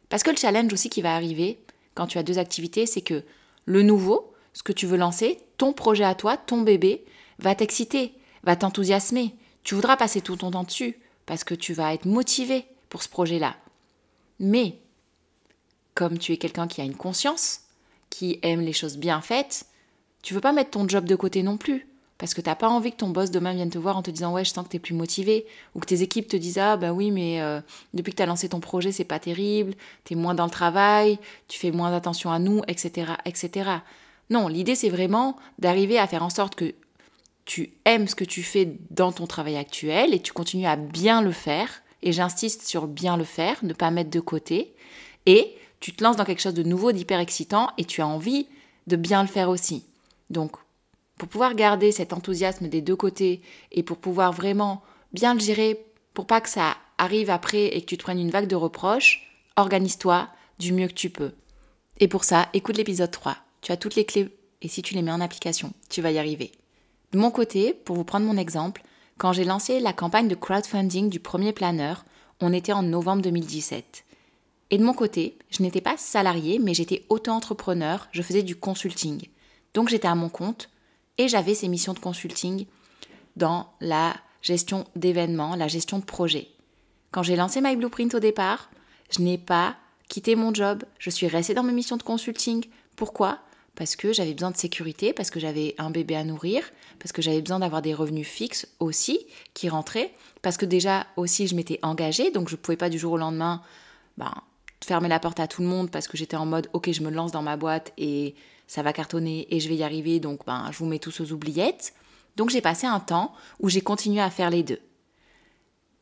Parce 0.08 0.22
que 0.22 0.30
le 0.30 0.36
challenge 0.36 0.72
aussi 0.72 0.90
qui 0.90 1.02
va 1.02 1.14
arriver 1.14 1.58
quand 1.94 2.06
tu 2.06 2.18
as 2.18 2.22
deux 2.22 2.38
activités, 2.38 2.86
c'est 2.86 3.00
que 3.00 3.24
le 3.64 3.82
nouveau, 3.82 4.33
ce 4.54 4.62
que 4.62 4.72
tu 4.72 4.86
veux 4.86 4.96
lancer, 4.96 5.38
ton 5.58 5.74
projet 5.74 6.04
à 6.04 6.14
toi, 6.14 6.38
ton 6.38 6.62
bébé, 6.62 7.04
va 7.38 7.54
t'exciter, 7.54 8.14
va 8.44 8.56
t'enthousiasmer. 8.56 9.34
Tu 9.64 9.74
voudras 9.74 9.96
passer 9.96 10.22
tout 10.22 10.36
ton 10.36 10.52
temps 10.52 10.64
dessus 10.64 10.98
parce 11.26 11.44
que 11.44 11.54
tu 11.54 11.74
vas 11.74 11.92
être 11.92 12.06
motivé 12.06 12.64
pour 12.88 13.02
ce 13.02 13.08
projet-là. 13.08 13.56
Mais, 14.38 14.78
comme 15.94 16.18
tu 16.18 16.32
es 16.32 16.36
quelqu'un 16.36 16.68
qui 16.68 16.80
a 16.80 16.84
une 16.84 16.96
conscience, 16.96 17.60
qui 18.10 18.38
aime 18.42 18.60
les 18.60 18.72
choses 18.72 18.96
bien 18.96 19.20
faites, 19.20 19.66
tu 20.22 20.34
veux 20.34 20.40
pas 20.40 20.52
mettre 20.52 20.70
ton 20.70 20.88
job 20.88 21.04
de 21.04 21.16
côté 21.16 21.42
non 21.42 21.56
plus. 21.56 21.86
Parce 22.16 22.32
que 22.32 22.40
t'as 22.40 22.54
pas 22.54 22.68
envie 22.68 22.92
que 22.92 22.98
ton 22.98 23.08
boss 23.08 23.32
demain 23.32 23.54
vienne 23.54 23.70
te 23.70 23.78
voir 23.78 23.96
en 23.96 24.02
te 24.02 24.10
disant 24.10 24.32
ouais 24.32 24.44
je 24.44 24.50
sens 24.50 24.64
que 24.64 24.70
t'es 24.70 24.78
plus 24.78 24.94
motivé 24.94 25.46
ou 25.74 25.80
que 25.80 25.86
tes 25.86 26.02
équipes 26.02 26.28
te 26.28 26.36
disent 26.36 26.58
ah 26.58 26.76
bah 26.76 26.92
oui 26.92 27.10
mais 27.10 27.42
euh, 27.42 27.60
depuis 27.92 28.12
que 28.12 28.18
t'as 28.18 28.26
lancé 28.26 28.48
ton 28.48 28.60
projet 28.60 28.92
c'est 28.92 29.04
pas 29.04 29.18
terrible, 29.18 29.74
t'es 30.04 30.14
moins 30.14 30.34
dans 30.34 30.44
le 30.44 30.50
travail, 30.50 31.18
tu 31.48 31.58
fais 31.58 31.72
moins 31.72 31.92
attention 31.92 32.30
à 32.30 32.38
nous, 32.38 32.62
etc. 32.68 33.14
etc. 33.24 33.70
Non, 34.30 34.48
l'idée 34.48 34.74
c'est 34.74 34.88
vraiment 34.88 35.36
d'arriver 35.58 35.98
à 35.98 36.06
faire 36.06 36.22
en 36.22 36.30
sorte 36.30 36.54
que 36.54 36.74
tu 37.44 37.74
aimes 37.84 38.08
ce 38.08 38.14
que 38.14 38.24
tu 38.24 38.42
fais 38.42 38.78
dans 38.90 39.12
ton 39.12 39.26
travail 39.26 39.56
actuel 39.56 40.14
et 40.14 40.20
tu 40.20 40.32
continues 40.32 40.66
à 40.66 40.76
bien 40.76 41.22
le 41.22 41.32
faire. 41.32 41.68
Et 42.02 42.12
j'insiste 42.12 42.62
sur 42.62 42.86
bien 42.86 43.16
le 43.16 43.24
faire, 43.24 43.56
ne 43.62 43.72
pas 43.72 43.90
mettre 43.90 44.10
de 44.10 44.20
côté. 44.20 44.74
Et 45.26 45.54
tu 45.80 45.92
te 45.92 46.02
lances 46.02 46.16
dans 46.16 46.24
quelque 46.24 46.42
chose 46.42 46.54
de 46.54 46.62
nouveau, 46.62 46.92
d'hyper 46.92 47.20
excitant 47.20 47.70
et 47.78 47.84
tu 47.84 48.00
as 48.00 48.06
envie 48.06 48.46
de 48.86 48.96
bien 48.96 49.22
le 49.22 49.28
faire 49.28 49.48
aussi. 49.48 49.84
Donc, 50.30 50.56
pour 51.18 51.28
pouvoir 51.28 51.54
garder 51.54 51.92
cet 51.92 52.12
enthousiasme 52.12 52.68
des 52.68 52.82
deux 52.82 52.96
côtés 52.96 53.40
et 53.72 53.82
pour 53.82 53.98
pouvoir 53.98 54.32
vraiment 54.32 54.82
bien 55.12 55.34
le 55.34 55.40
gérer, 55.40 55.86
pour 56.12 56.26
pas 56.26 56.40
que 56.40 56.48
ça 56.48 56.76
arrive 56.98 57.30
après 57.30 57.66
et 57.66 57.80
que 57.80 57.86
tu 57.86 57.96
te 57.96 58.02
prennes 58.02 58.18
une 58.18 58.30
vague 58.30 58.48
de 58.48 58.56
reproches, 58.56 59.30
organise-toi 59.56 60.28
du 60.58 60.72
mieux 60.72 60.88
que 60.88 60.94
tu 60.94 61.10
peux. 61.10 61.32
Et 62.00 62.08
pour 62.08 62.24
ça, 62.24 62.48
écoute 62.52 62.76
l'épisode 62.76 63.10
3. 63.10 63.36
Tu 63.64 63.72
as 63.72 63.78
toutes 63.78 63.94
les 63.94 64.04
clés 64.04 64.28
et 64.60 64.68
si 64.68 64.82
tu 64.82 64.92
les 64.92 65.00
mets 65.00 65.10
en 65.10 65.22
application, 65.22 65.72
tu 65.88 66.02
vas 66.02 66.10
y 66.10 66.18
arriver. 66.18 66.52
De 67.12 67.18
mon 67.18 67.30
côté, 67.30 67.72
pour 67.72 67.96
vous 67.96 68.04
prendre 68.04 68.26
mon 68.26 68.36
exemple, 68.36 68.82
quand 69.16 69.32
j'ai 69.32 69.44
lancé 69.44 69.80
la 69.80 69.94
campagne 69.94 70.28
de 70.28 70.34
crowdfunding 70.34 71.08
du 71.08 71.18
premier 71.18 71.54
planeur, 71.54 72.04
on 72.42 72.52
était 72.52 72.74
en 72.74 72.82
novembre 72.82 73.22
2017. 73.22 74.04
Et 74.70 74.76
de 74.76 74.84
mon 74.84 74.92
côté, 74.92 75.38
je 75.48 75.62
n'étais 75.62 75.80
pas 75.80 75.96
salarié, 75.96 76.58
mais 76.58 76.74
j'étais 76.74 77.06
auto-entrepreneur, 77.08 78.06
je 78.12 78.20
faisais 78.20 78.42
du 78.42 78.54
consulting. 78.54 79.22
Donc 79.72 79.88
j'étais 79.88 80.08
à 80.08 80.14
mon 80.14 80.28
compte 80.28 80.68
et 81.16 81.26
j'avais 81.28 81.54
ces 81.54 81.68
missions 81.68 81.94
de 81.94 82.00
consulting 82.00 82.66
dans 83.36 83.72
la 83.80 84.14
gestion 84.42 84.84
d'événements, 84.94 85.56
la 85.56 85.68
gestion 85.68 85.98
de 86.00 86.04
projets. 86.04 86.48
Quand 87.12 87.22
j'ai 87.22 87.36
lancé 87.36 87.62
My 87.62 87.76
Blueprint 87.76 88.14
au 88.14 88.20
départ, 88.20 88.68
je 89.08 89.22
n'ai 89.22 89.38
pas 89.38 89.76
quitté 90.10 90.36
mon 90.36 90.52
job, 90.52 90.84
je 90.98 91.08
suis 91.08 91.28
restée 91.28 91.54
dans 91.54 91.62
mes 91.62 91.72
missions 91.72 91.96
de 91.96 92.02
consulting. 92.02 92.66
Pourquoi? 92.94 93.38
Parce 93.76 93.96
que 93.96 94.12
j'avais 94.12 94.34
besoin 94.34 94.50
de 94.50 94.56
sécurité, 94.56 95.12
parce 95.12 95.30
que 95.30 95.40
j'avais 95.40 95.74
un 95.78 95.90
bébé 95.90 96.14
à 96.14 96.24
nourrir, 96.24 96.62
parce 96.98 97.12
que 97.12 97.22
j'avais 97.22 97.40
besoin 97.40 97.58
d'avoir 97.58 97.82
des 97.82 97.92
revenus 97.94 98.26
fixes 98.26 98.68
aussi 98.78 99.26
qui 99.52 99.68
rentraient, 99.68 100.12
parce 100.42 100.56
que 100.56 100.66
déjà 100.66 101.06
aussi 101.16 101.46
je 101.46 101.56
m'étais 101.56 101.80
engagée, 101.82 102.30
donc 102.30 102.48
je 102.48 102.54
ne 102.54 102.60
pouvais 102.60 102.76
pas 102.76 102.90
du 102.90 102.98
jour 102.98 103.12
au 103.12 103.18
lendemain 103.18 103.62
ben, 104.16 104.32
fermer 104.84 105.08
la 105.08 105.18
porte 105.18 105.40
à 105.40 105.48
tout 105.48 105.62
le 105.62 105.68
monde 105.68 105.90
parce 105.90 106.06
que 106.06 106.16
j'étais 106.16 106.36
en 106.36 106.46
mode 106.46 106.68
ok 106.72 106.92
je 106.92 107.02
me 107.02 107.10
lance 107.10 107.32
dans 107.32 107.42
ma 107.42 107.56
boîte 107.56 107.92
et 107.98 108.34
ça 108.66 108.82
va 108.82 108.92
cartonner 108.92 109.46
et 109.50 109.60
je 109.60 109.68
vais 109.68 109.76
y 109.76 109.82
arriver, 109.82 110.20
donc 110.20 110.46
ben, 110.46 110.68
je 110.72 110.78
vous 110.78 110.86
mets 110.86 110.98
tous 110.98 111.20
aux 111.20 111.32
oubliettes. 111.32 111.94
Donc 112.36 112.50
j'ai 112.50 112.60
passé 112.60 112.86
un 112.86 113.00
temps 113.00 113.32
où 113.60 113.68
j'ai 113.68 113.80
continué 113.80 114.20
à 114.20 114.30
faire 114.30 114.50
les 114.50 114.62
deux. 114.62 114.80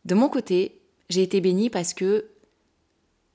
De 0.05 0.15
mon 0.15 0.29
côté, 0.29 0.81
j'ai 1.09 1.23
été 1.23 1.41
bénie 1.41 1.71
parce 1.71 1.95
que 1.95 2.31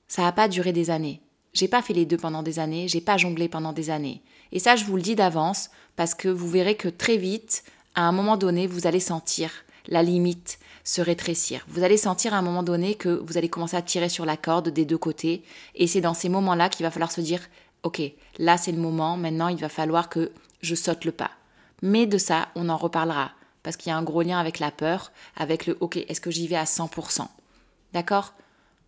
ça 0.08 0.22
n'a 0.22 0.32
pas 0.32 0.48
duré 0.48 0.72
des 0.72 0.90
années. 0.90 1.20
J'ai 1.58 1.66
pas 1.66 1.82
fait 1.82 1.92
les 1.92 2.06
deux 2.06 2.16
pendant 2.16 2.44
des 2.44 2.60
années, 2.60 2.86
j'ai 2.86 3.00
pas 3.00 3.16
jonglé 3.16 3.48
pendant 3.48 3.72
des 3.72 3.90
années. 3.90 4.22
Et 4.52 4.60
ça, 4.60 4.76
je 4.76 4.84
vous 4.84 4.94
le 4.94 5.02
dis 5.02 5.16
d'avance 5.16 5.70
parce 5.96 6.14
que 6.14 6.28
vous 6.28 6.48
verrez 6.48 6.76
que 6.76 6.86
très 6.86 7.16
vite, 7.16 7.64
à 7.96 8.02
un 8.02 8.12
moment 8.12 8.36
donné, 8.36 8.68
vous 8.68 8.86
allez 8.86 9.00
sentir 9.00 9.50
la 9.88 10.04
limite 10.04 10.60
se 10.84 11.00
rétrécir. 11.00 11.66
Vous 11.66 11.82
allez 11.82 11.96
sentir 11.96 12.32
à 12.32 12.38
un 12.38 12.42
moment 12.42 12.62
donné 12.62 12.94
que 12.94 13.08
vous 13.08 13.38
allez 13.38 13.48
commencer 13.48 13.76
à 13.76 13.82
tirer 13.82 14.08
sur 14.08 14.24
la 14.24 14.36
corde 14.36 14.68
des 14.68 14.84
deux 14.84 14.98
côtés. 14.98 15.42
Et 15.74 15.88
c'est 15.88 16.00
dans 16.00 16.14
ces 16.14 16.28
moments-là 16.28 16.68
qu'il 16.68 16.84
va 16.84 16.92
falloir 16.92 17.10
se 17.10 17.20
dire 17.20 17.40
ok, 17.82 18.02
là 18.38 18.56
c'est 18.56 18.70
le 18.70 18.78
moment, 18.78 19.16
maintenant 19.16 19.48
il 19.48 19.58
va 19.58 19.68
falloir 19.68 20.08
que 20.08 20.30
je 20.62 20.76
saute 20.76 21.04
le 21.04 21.12
pas. 21.12 21.32
Mais 21.82 22.06
de 22.06 22.18
ça, 22.18 22.50
on 22.54 22.68
en 22.68 22.76
reparlera, 22.76 23.32
parce 23.64 23.76
qu'il 23.76 23.90
y 23.90 23.92
a 23.92 23.98
un 23.98 24.04
gros 24.04 24.22
lien 24.22 24.38
avec 24.38 24.60
la 24.60 24.70
peur, 24.70 25.10
avec 25.36 25.66
le 25.66 25.76
ok, 25.80 25.96
est-ce 25.96 26.20
que 26.20 26.30
j'y 26.30 26.46
vais 26.46 26.54
à 26.54 26.64
100% 26.64 27.26
D'accord? 27.92 28.34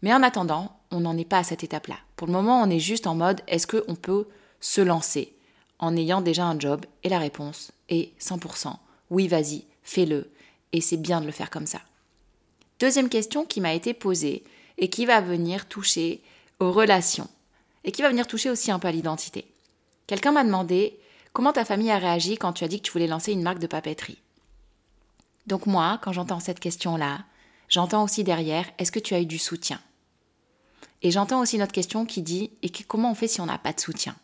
Mais 0.03 0.15
en 0.15 0.23
attendant, 0.23 0.80
on 0.91 1.01
n'en 1.01 1.17
est 1.17 1.25
pas 1.25 1.39
à 1.39 1.45
cette 1.45 1.65
étape-là. 1.65 1.97
Pour 2.17 2.27
le 2.27 2.33
moment, 2.33 2.61
on 2.63 2.71
est 2.71 2.81
juste 2.81 3.07
en 3.07 3.15
mode 3.15 3.41
est-ce 3.47 3.67
qu'on 3.67 3.95
peut 3.95 4.27
se 4.61 4.81
lancer 4.81 5.35
en 5.79 5.97
ayant 5.97 6.21
déjà 6.21 6.45
un 6.45 6.59
job 6.59 6.85
Et 7.03 7.09
la 7.09 7.19
réponse 7.19 7.73
est 7.89 8.13
100%. 8.21 8.75
Oui, 9.11 9.29
vas-y, 9.29 9.65
fais-le. 9.83 10.31
Et 10.73 10.81
c'est 10.81 10.97
bien 10.97 11.21
de 11.21 11.27
le 11.27 11.33
faire 11.33 11.51
comme 11.51 11.67
ça. 11.67 11.81
Deuxième 12.79 13.09
question 13.09 13.45
qui 13.45 13.61
m'a 13.61 13.75
été 13.75 13.95
posée 13.95 14.45
et 14.79 14.89
qui 14.89 15.07
va 15.07 15.21
venir 15.21 15.67
toucher 15.67 16.23
aux 16.59 16.73
relations 16.73 17.29
et 17.85 17.93
qui 17.93 18.03
va 18.03 18.11
venir 18.11 18.27
toucher 18.27 18.51
aussi 18.51 18.71
un 18.71 18.79
peu 18.79 18.89
à 18.89 18.93
l'identité. 18.93 19.47
Quelqu'un 20.07 20.33
m'a 20.33 20.45
demandé 20.45 20.99
comment 21.33 21.53
ta 21.53 21.65
famille 21.65 21.91
a 21.91 21.99
réagi 21.99 22.37
quand 22.37 22.53
tu 22.53 22.65
as 22.65 22.69
dit 22.69 22.81
que 22.81 22.87
tu 22.87 22.93
voulais 22.93 23.07
lancer 23.07 23.33
une 23.33 23.43
marque 23.43 23.59
de 23.59 23.67
papeterie? 23.67 24.19
Donc 25.47 25.67
moi, 25.67 25.99
quand 26.03 26.13
j'entends 26.13 26.41
cette 26.41 26.61
question-là, 26.61 27.25
j'entends 27.69 28.05
aussi 28.05 28.25
derrière, 28.25 28.67
est-ce 28.79 28.93
que 28.93 28.99
tu 28.99 29.15
as 29.15 29.21
eu 29.21 29.27
du 29.27 29.39
soutien? 29.39 29.81
Et 31.03 31.11
j'entends 31.11 31.41
aussi 31.41 31.59
notre 31.59 31.73
question 31.73 32.05
qui 32.05 32.23
dit, 32.23 32.51
et 32.63 32.71
comment 32.71 33.13
on 33.13 33.15
fait 33.15 33.29
si 33.29 33.41
on 33.41 33.47
n'a 33.47 33.59
pas 33.59 33.73
de 33.73 33.81
soutien? 33.81 34.17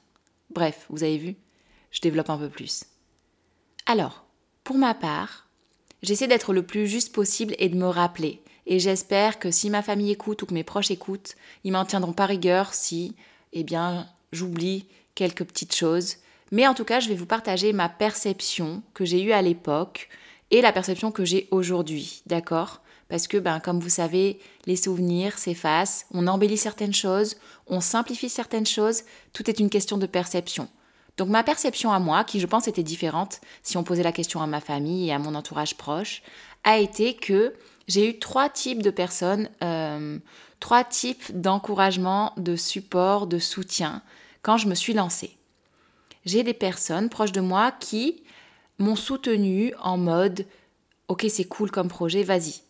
Bref, 0.50 0.87
vous 0.90 1.02
avez 1.02 1.19
vu, 1.19 1.37
je 1.90 2.00
développe 2.00 2.31
un 2.31 2.38
peu 2.38 2.49
plus. 2.49 2.84
Alors, 3.87 4.25
pour 4.64 4.76
ma 4.76 4.94
part, 4.94 5.46
j'essaie 6.02 6.28
d'être 6.28 6.52
le 6.52 6.64
plus 6.64 6.87
juste 6.87 7.14
possible 7.14 7.55
et 7.58 7.69
de 7.69 7.76
me 7.76 7.87
rappeler. 7.87 8.43
Et 8.67 8.78
j'espère 8.78 9.38
que 9.38 9.50
si 9.50 9.70
ma 9.70 9.82
famille 9.82 10.11
écoute 10.11 10.43
ou 10.43 10.46
que 10.46 10.55
mes 10.55 10.64
proches 10.64 10.90
écoutent, 10.90 11.37
ils 11.64 11.73
m'en 11.73 11.84
tiendront 11.84 12.12
pas 12.12 12.26
rigueur 12.26 12.75
si 12.75 13.14
eh 13.52 13.64
bien, 13.64 14.08
j'oublie 14.32 14.87
quelques 15.14 15.44
petites 15.44 15.75
choses. 15.75 16.17
Mais 16.52 16.67
en 16.67 16.75
tout 16.75 16.84
cas, 16.84 17.00
je 17.00 17.08
vais 17.08 17.14
vous 17.14 17.26
partager 17.26 17.73
ma 17.73 17.88
perception 17.88 18.82
que 18.93 19.05
j'ai 19.05 19.23
eue 19.23 19.32
à 19.32 19.43
l'époque 19.43 20.08
et 20.50 20.61
la 20.61 20.73
perception 20.73 21.11
que 21.11 21.25
j'ai 21.25 21.49
aujourd'hui, 21.50 22.23
d'accord? 22.26 22.83
Parce 23.08 23.28
que, 23.28 23.36
ben, 23.36 23.60
comme 23.60 23.80
vous 23.80 23.88
savez, 23.88 24.40
les 24.66 24.76
souvenirs 24.76 25.38
s'effacent, 25.38 26.06
on 26.12 26.26
embellit 26.26 26.56
certaines 26.56 26.94
choses, 26.94 27.36
on 27.66 27.80
simplifie 27.80 28.28
certaines 28.28 28.66
choses, 28.66 29.02
tout 29.32 29.48
est 29.48 29.60
une 29.60 29.70
question 29.70 29.96
de 29.96 30.06
perception. 30.06 30.68
Donc 31.16 31.28
ma 31.28 31.42
perception 31.42 31.92
à 31.92 31.98
moi, 31.98 32.25
qui 32.25 32.40
je 32.40 32.46
pense 32.46 32.68
était 32.68 32.82
différente 32.82 33.40
si 33.62 33.76
on 33.76 33.84
posait 33.84 34.02
la 34.02 34.12
question 34.12 34.42
à 34.42 34.46
ma 34.46 34.60
famille 34.60 35.08
et 35.08 35.12
à 35.12 35.18
mon 35.18 35.34
entourage 35.34 35.76
proche, 35.76 36.22
a 36.64 36.78
été 36.78 37.14
que 37.14 37.54
j'ai 37.88 38.10
eu 38.10 38.18
trois 38.18 38.48
types 38.48 38.82
de 38.82 38.90
personnes, 38.90 39.48
euh, 39.62 40.18
trois 40.60 40.84
types 40.84 41.40
d'encouragement, 41.40 42.32
de 42.36 42.56
support, 42.56 43.26
de 43.26 43.38
soutien 43.38 44.02
quand 44.42 44.58
je 44.58 44.68
me 44.68 44.75
suis 44.75 44.92
lancée. 44.92 45.36
J'ai 46.25 46.42
des 46.42 46.54
personnes 46.54 47.08
proches 47.08 47.32
de 47.32 47.40
moi 47.40 47.72
qui 47.72 48.25
m'ont 48.78 48.96
soutenue 48.96 49.72
en 49.80 49.96
mode 49.96 50.44
Ok, 51.08 51.25
c'est 51.28 51.44
cool 51.44 51.70
comme 51.70 51.86
projet, 51.86 52.25
vas-y, 52.25 52.62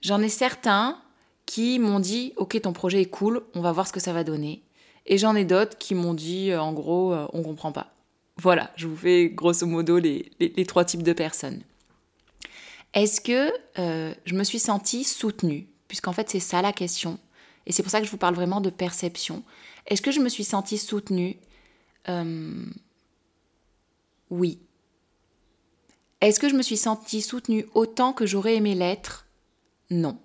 J'en 0.00 0.20
ai 0.20 0.28
certains 0.28 1.00
qui 1.46 1.78
m'ont 1.78 2.00
dit 2.00 2.32
Ok, 2.36 2.60
ton 2.60 2.72
projet 2.72 3.00
est 3.02 3.10
cool, 3.10 3.42
on 3.54 3.60
va 3.60 3.72
voir 3.72 3.86
ce 3.86 3.92
que 3.92 4.00
ça 4.00 4.12
va 4.12 4.24
donner. 4.24 4.62
Et 5.06 5.18
j'en 5.18 5.34
ai 5.34 5.44
d'autres 5.44 5.78
qui 5.78 5.94
m'ont 5.94 6.14
dit 6.14 6.54
En 6.54 6.72
gros, 6.72 7.12
euh, 7.12 7.26
on 7.32 7.42
comprend 7.42 7.72
pas. 7.72 7.94
Voilà, 8.36 8.70
je 8.76 8.86
vous 8.86 8.96
fais 8.96 9.30
grosso 9.30 9.66
modo 9.66 9.98
les, 9.98 10.30
trois 10.66 10.84
types 10.84 11.02
de 11.02 11.12
personnes. 11.12 11.62
Est-ce 12.94 13.20
que 13.20 13.50
euh, 13.78 14.14
je 14.24 14.34
me 14.34 14.44
suis 14.44 14.60
sentie 14.60 15.04
soutenue? 15.04 15.66
Puisqu'en 15.88 16.12
fait 16.12 16.30
c'est 16.30 16.40
ça 16.40 16.62
la 16.62 16.72
question. 16.72 17.18
Et 17.66 17.72
c'est 17.72 17.82
pour 17.82 17.90
ça 17.90 18.00
que 18.00 18.06
je 18.06 18.10
vous 18.10 18.18
parle 18.18 18.34
vraiment 18.34 18.60
de 18.60 18.70
perception. 18.70 19.42
Est-ce 19.86 20.02
que 20.02 20.12
je 20.12 20.20
me 20.20 20.28
suis 20.28 20.44
sentie 20.44 20.78
soutenue? 20.78 21.36
Euh, 22.08 22.64
Oui. 24.30 24.60
Est-ce 26.20 26.40
que 26.40 26.48
je 26.48 26.56
me 26.56 26.62
suis 26.62 26.76
sentie 26.76 27.22
soutenue 27.22 27.66
autant 27.74 28.12
que 28.12 28.26
j'aurais 28.26 28.56
aimé 28.56 28.74
l'être? 28.74 29.26
Non. 29.90 30.18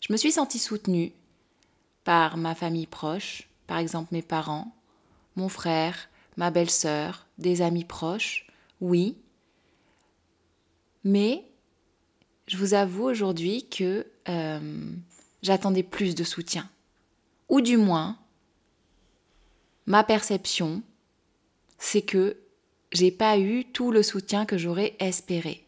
Je 0.00 0.12
me 0.12 0.16
suis 0.16 0.32
sentie 0.32 0.58
soutenue 0.58 1.12
par 2.04 2.36
ma 2.36 2.54
famille 2.54 2.86
proche, 2.86 3.48
par 3.66 3.78
exemple 3.78 4.08
mes 4.12 4.22
parents, 4.22 4.74
mon 5.34 5.48
frère, 5.48 6.08
ma 6.36 6.50
belle-sœur, 6.50 7.26
des 7.38 7.60
amis 7.60 7.84
proches, 7.84 8.46
oui. 8.80 9.18
Mais 11.04 11.44
je 12.46 12.56
vous 12.56 12.74
avoue 12.74 13.04
aujourd'hui 13.04 13.68
que 13.68 14.06
euh, 14.28 14.92
j'attendais 15.42 15.82
plus 15.82 16.14
de 16.14 16.24
soutien. 16.24 16.68
Ou 17.48 17.60
du 17.60 17.76
moins, 17.76 18.18
ma 19.84 20.04
perception, 20.04 20.82
c'est 21.78 22.02
que 22.02 22.36
j'ai 22.92 23.10
pas 23.10 23.38
eu 23.38 23.64
tout 23.64 23.90
le 23.90 24.02
soutien 24.02 24.46
que 24.46 24.58
j'aurais 24.58 24.94
espéré. 24.98 25.64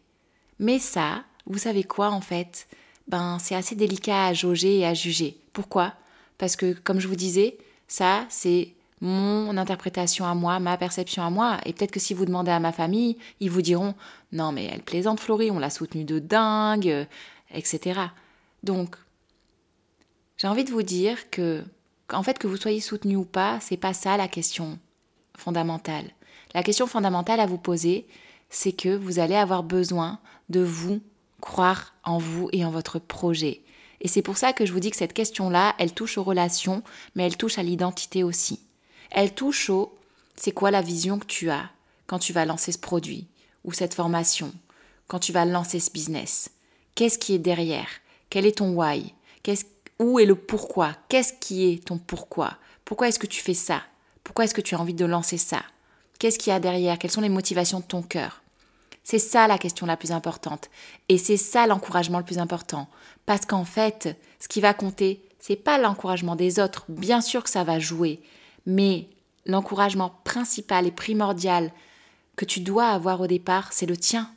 Mais 0.59 0.79
ça, 0.79 1.23
vous 1.45 1.57
savez 1.57 1.83
quoi 1.83 2.09
en 2.09 2.21
fait? 2.21 2.67
Ben, 3.07 3.37
c'est 3.39 3.55
assez 3.55 3.75
délicat 3.75 4.27
à 4.27 4.33
jauger 4.33 4.79
et 4.79 4.85
à 4.85 4.93
juger. 4.93 5.37
Pourquoi? 5.53 5.93
Parce 6.37 6.55
que, 6.55 6.73
comme 6.73 6.99
je 6.99 7.07
vous 7.07 7.15
disais, 7.15 7.57
ça, 7.87 8.25
c'est 8.29 8.73
mon 9.01 9.57
interprétation 9.57 10.25
à 10.25 10.35
moi, 10.35 10.59
ma 10.59 10.77
perception 10.77 11.23
à 11.23 11.29
moi. 11.29 11.57
Et 11.65 11.73
peut-être 11.73 11.91
que 11.91 11.99
si 11.99 12.13
vous 12.13 12.25
demandez 12.25 12.51
à 12.51 12.59
ma 12.59 12.71
famille, 12.71 13.17
ils 13.39 13.49
vous 13.49 13.61
diront 13.61 13.95
Non, 14.31 14.51
mais 14.51 14.65
elle 14.65 14.81
plaisante, 14.81 15.19
Florie, 15.19 15.51
on 15.51 15.59
l'a 15.59 15.69
soutenue 15.69 16.03
de 16.03 16.19
dingue, 16.19 17.07
etc. 17.51 17.99
Donc, 18.63 18.95
j'ai 20.37 20.47
envie 20.47 20.63
de 20.63 20.71
vous 20.71 20.83
dire 20.83 21.29
que, 21.29 21.63
en 22.11 22.23
fait, 22.23 22.37
que 22.37 22.47
vous 22.47 22.57
soyez 22.57 22.79
soutenu 22.79 23.15
ou 23.15 23.25
pas, 23.25 23.59
c'est 23.59 23.77
pas 23.77 23.93
ça 23.93 24.17
la 24.17 24.27
question 24.27 24.77
fondamentale. 25.37 26.11
La 26.53 26.63
question 26.63 26.87
fondamentale 26.87 27.39
à 27.39 27.45
vous 27.45 27.57
poser, 27.57 28.07
c'est 28.49 28.71
que 28.71 28.95
vous 28.95 29.19
allez 29.19 29.35
avoir 29.35 29.63
besoin 29.63 30.19
de 30.49 30.61
vous 30.61 31.01
croire 31.41 31.93
en 32.03 32.17
vous 32.17 32.49
et 32.51 32.65
en 32.65 32.71
votre 32.71 32.99
projet. 32.99 33.61
Et 34.01 34.07
c'est 34.07 34.21
pour 34.21 34.37
ça 34.37 34.53
que 34.53 34.65
je 34.65 34.73
vous 34.73 34.79
dis 34.79 34.91
que 34.91 34.97
cette 34.97 35.13
question-là, 35.13 35.75
elle 35.77 35.93
touche 35.93 36.17
aux 36.17 36.23
relations, 36.23 36.83
mais 37.15 37.25
elle 37.25 37.37
touche 37.37 37.57
à 37.57 37.63
l'identité 37.63 38.23
aussi. 38.23 38.61
Elle 39.11 39.33
touche 39.33 39.69
au 39.69 39.95
c'est 40.35 40.51
quoi 40.51 40.71
la 40.71 40.81
vision 40.81 41.19
que 41.19 41.25
tu 41.25 41.49
as 41.49 41.69
quand 42.07 42.19
tu 42.19 42.31
vas 42.31 42.45
lancer 42.45 42.71
ce 42.71 42.79
produit 42.79 43.27
ou 43.65 43.73
cette 43.73 43.93
formation, 43.93 44.53
quand 45.07 45.19
tu 45.19 45.33
vas 45.33 45.45
lancer 45.45 45.79
ce 45.79 45.91
business? 45.91 46.49
Qu'est-ce 46.95 47.19
qui 47.19 47.33
est 47.33 47.39
derrière? 47.39 47.89
Quel 48.29 48.45
est 48.45 48.57
ton 48.59 48.73
why? 48.73 49.13
Où 49.99 50.17
est 50.19 50.25
le 50.25 50.35
pourquoi? 50.35 50.95
Qu'est-ce 51.09 51.33
qui 51.33 51.69
est 51.69 51.85
ton 51.85 51.97
pourquoi? 51.97 52.57
Pourquoi 52.85 53.09
est-ce 53.09 53.19
que 53.19 53.27
tu 53.27 53.41
fais 53.41 53.53
ça? 53.53 53.83
Pourquoi 54.23 54.45
est-ce 54.45 54.53
que 54.53 54.61
tu 54.61 54.75
as 54.75 54.79
envie 54.79 54.93
de 54.93 55.05
lancer 55.05 55.37
ça? 55.37 55.61
Qu'est-ce 56.19 56.37
qu'il 56.37 56.51
y 56.51 56.55
a 56.55 56.59
derrière? 56.59 56.99
Quelles 56.99 57.11
sont 57.11 57.21
les 57.21 57.29
motivations 57.29 57.79
de 57.79 57.85
ton 57.85 58.01
cœur? 58.01 58.41
C'est 59.03 59.19
ça 59.19 59.47
la 59.47 59.57
question 59.57 59.85
la 59.85 59.97
plus 59.97 60.11
importante. 60.11 60.69
Et 61.07 61.17
c'est 61.17 61.37
ça 61.37 61.65
l'encouragement 61.65 62.19
le 62.19 62.25
plus 62.25 62.37
important. 62.37 62.87
Parce 63.25 63.45
qu'en 63.45 63.65
fait, 63.65 64.15
ce 64.39 64.47
qui 64.49 64.61
va 64.61 64.73
compter, 64.73 65.21
c'est 65.39 65.55
pas 65.55 65.77
l'encouragement 65.77 66.35
des 66.35 66.59
autres. 66.59 66.85
Bien 66.89 67.21
sûr 67.21 67.43
que 67.43 67.49
ça 67.49 67.63
va 67.63 67.79
jouer. 67.79 68.21
Mais 68.65 69.07
l'encouragement 69.45 70.13
principal 70.25 70.85
et 70.85 70.91
primordial 70.91 71.71
que 72.35 72.45
tu 72.45 72.59
dois 72.59 72.89
avoir 72.89 73.21
au 73.21 73.27
départ, 73.27 73.71
c'est 73.71 73.85
le 73.85 73.97
tien. 73.97 74.29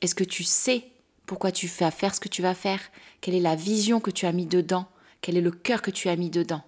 Est-ce 0.00 0.14
que 0.16 0.24
tu 0.24 0.42
sais 0.42 0.84
pourquoi 1.26 1.52
tu 1.52 1.68
vas 1.68 1.92
faire 1.92 2.14
ce 2.14 2.20
que 2.20 2.28
tu 2.28 2.42
vas 2.42 2.54
faire? 2.54 2.80
Quelle 3.20 3.34
est 3.34 3.40
la 3.40 3.54
vision 3.54 4.00
que 4.00 4.10
tu 4.10 4.26
as 4.26 4.32
mis 4.32 4.46
dedans? 4.46 4.86
Quel 5.20 5.36
est 5.36 5.40
le 5.40 5.52
cœur 5.52 5.80
que 5.82 5.92
tu 5.92 6.08
as 6.08 6.16
mis 6.16 6.30
dedans? 6.30 6.62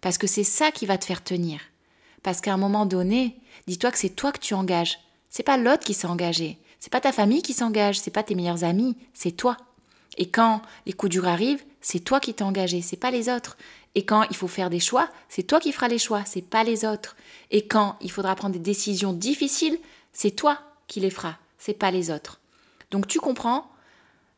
Parce 0.00 0.18
que 0.18 0.28
c'est 0.28 0.44
ça 0.44 0.70
qui 0.70 0.86
va 0.86 0.96
te 0.96 1.04
faire 1.04 1.24
tenir. 1.24 1.60
Parce 2.28 2.42
qu'à 2.42 2.52
un 2.52 2.58
moment 2.58 2.84
donné, 2.84 3.40
dis-toi 3.68 3.90
que 3.90 3.96
c'est 3.96 4.10
toi 4.10 4.32
que 4.32 4.38
tu 4.38 4.52
engages. 4.52 4.98
C'est 5.30 5.42
pas 5.42 5.56
l'autre 5.56 5.82
qui 5.82 5.94
s'est 5.94 6.06
engagé. 6.06 6.58
C'est 6.78 6.92
pas 6.92 7.00
ta 7.00 7.10
famille 7.10 7.40
qui 7.40 7.54
s'engage. 7.54 7.98
C'est 7.98 8.10
pas 8.10 8.22
tes 8.22 8.34
meilleurs 8.34 8.64
amis. 8.64 8.98
C'est 9.14 9.32
toi. 9.32 9.56
Et 10.18 10.28
quand 10.28 10.60
les 10.84 10.92
coups 10.92 11.10
durs 11.10 11.26
arrivent, 11.26 11.64
c'est 11.80 12.00
toi 12.00 12.20
qui 12.20 12.34
t'es 12.34 12.42
engagé. 12.42 12.82
C'est 12.82 12.98
pas 12.98 13.10
les 13.10 13.30
autres. 13.30 13.56
Et 13.94 14.04
quand 14.04 14.24
il 14.24 14.36
faut 14.36 14.46
faire 14.46 14.68
des 14.68 14.78
choix, 14.78 15.08
c'est 15.30 15.44
toi 15.44 15.58
qui 15.58 15.72
feras 15.72 15.88
les 15.88 15.96
choix, 15.96 16.22
c'est 16.26 16.42
pas 16.42 16.64
les 16.64 16.84
autres. 16.84 17.16
Et 17.50 17.66
quand 17.66 17.96
il 18.02 18.10
faudra 18.10 18.34
prendre 18.34 18.52
des 18.52 18.58
décisions 18.58 19.14
difficiles, 19.14 19.78
c'est 20.12 20.32
toi 20.32 20.58
qui 20.86 21.00
les 21.00 21.08
feras, 21.08 21.36
c'est 21.56 21.78
pas 21.78 21.90
les 21.90 22.10
autres. 22.10 22.42
Donc 22.90 23.06
tu 23.06 23.20
comprends, 23.20 23.70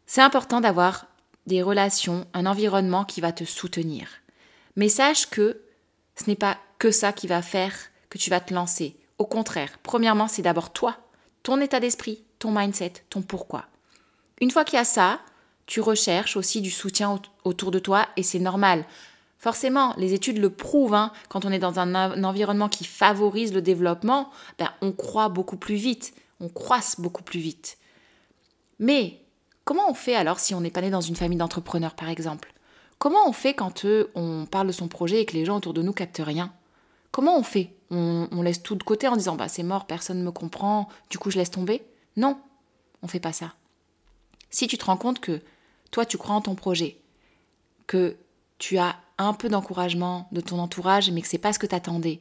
c'est 0.07 0.23
important 0.23 0.61
d'avoir 0.61 1.07
des 1.49 1.61
relations, 1.61 2.25
un 2.35 2.47
environnement 2.47 3.05
qui 3.05 3.21
va 3.21 3.33
te 3.33 3.43
soutenir. 3.43 4.07
Mais 4.77 4.89
sache 4.89 5.29
que 5.29 5.61
ce 6.21 6.29
n'est 6.29 6.37
pas 6.37 6.59
que 6.79 6.91
ça 6.91 7.13
qui 7.13 7.27
va 7.27 7.43
faire 7.43 7.75
que 8.11 8.19
tu 8.19 8.31
vas 8.31 8.41
te 8.41 8.53
lancer. 8.53 8.97
Au 9.19 9.25
contraire, 9.25 9.79
premièrement, 9.83 10.29
c'est 10.29 10.43
d'abord 10.43 10.73
toi, 10.73 10.97
ton 11.43 11.61
état 11.61 11.81
d'esprit, 11.81 12.23
ton 12.39 12.51
mindset, 12.51 12.93
ton 13.09 13.23
pourquoi. 13.23 13.67
Une 14.41 14.51
fois 14.51 14.65
qu'il 14.65 14.77
y 14.77 14.81
a 14.81 14.85
ça, 14.85 15.21
tu 15.67 15.81
recherches 15.81 16.37
aussi 16.37 16.61
du 16.61 16.71
soutien 16.71 17.21
autour 17.45 17.71
de 17.71 17.79
toi 17.79 18.09
et 18.17 18.23
c'est 18.23 18.39
normal. 18.39 18.85
Forcément, 19.39 19.95
les 19.97 20.13
études 20.13 20.39
le 20.39 20.51
prouvent, 20.51 20.95
hein. 20.95 21.13
quand 21.31 21.47
on 21.47 21.53
est 21.53 21.59
dans 21.59 21.79
un, 21.79 22.25
environnement 22.25 22.69
qui 22.69 22.85
favorise 22.85 23.55
le 23.55 23.63
développement, 23.63 24.31
ben, 24.59 24.69
on 24.83 24.93
croit 24.93 25.31
beaucoup 25.31 25.57
plus 25.57 25.77
vite, 25.77 26.13
on 26.41 26.49
croisse 26.49 27.01
beaucoup 27.01 27.23
plus 27.23 27.41
vite. 27.41 27.79
Mais 28.79 29.21
comment 29.65 29.89
on 29.89 29.95
fait 29.95 30.17
alors 30.17 30.41
si 30.41 30.55
on 30.55 30.61
n'est 30.61 30.71
pas 30.71 30.83
né 30.83 30.91
dans 30.91 31.01
une 31.01 31.17
famille 31.17 31.39
d'entrepreneurs, 31.39 31.95
par 31.95 32.11
exemple? 32.11 32.53
Comment 33.01 33.27
on 33.27 33.33
fait 33.33 33.55
quand 33.55 33.87
euh, 33.87 34.11
on 34.15 34.45
parle 34.45 34.67
de 34.67 34.73
son 34.73 34.87
projet 34.87 35.23
et 35.23 35.25
que 35.25 35.33
les 35.33 35.47
gens 35.47 35.57
autour 35.57 35.73
de 35.73 35.81
nous 35.81 35.95
captent 35.95 36.21
rien? 36.23 36.53
Comment 37.11 37.39
on 37.39 37.43
fait? 37.43 37.73
On, 37.91 38.43
laisse 38.43 38.63
tout 38.63 38.77
de 38.77 38.83
côté 38.83 39.09
en 39.09 39.17
disant 39.17 39.37
bah 39.37 39.49
c'est 39.49 39.63
mort, 39.63 39.87
personne 39.87 40.19
ne 40.19 40.25
me 40.25 40.31
comprend, 40.31 40.87
du 41.09 41.19
coup 41.19 41.31
je 41.31 41.39
laisse 41.39 41.51
tomber? 41.51 41.83
Non, 42.19 42.39
on 43.03 43.09
fait 43.09 43.19
pas 43.19 43.33
ça. 43.33 43.55
Si 44.51 44.67
tu 44.67 44.77
te 44.77 44.85
rends 44.85 44.99
compte 44.99 45.19
que 45.19 45.41
toi 45.91 46.05
tu 46.05 46.19
crois 46.19 46.35
en 46.35 46.43
ton 46.43 46.55
projet, 46.55 47.01
que 47.87 48.17
tu 48.59 48.77
as 48.77 48.97
un 49.17 49.33
peu 49.33 49.49
d'encouragement 49.49 50.29
de 50.31 50.43
ton 50.43 50.59
entourage, 50.59 51.11
mais 51.11 51.23
que 51.23 51.29
c'est 51.29 51.39
pas 51.39 51.55
ce 51.55 51.59
que 51.59 51.67
t'attendais 51.67 52.21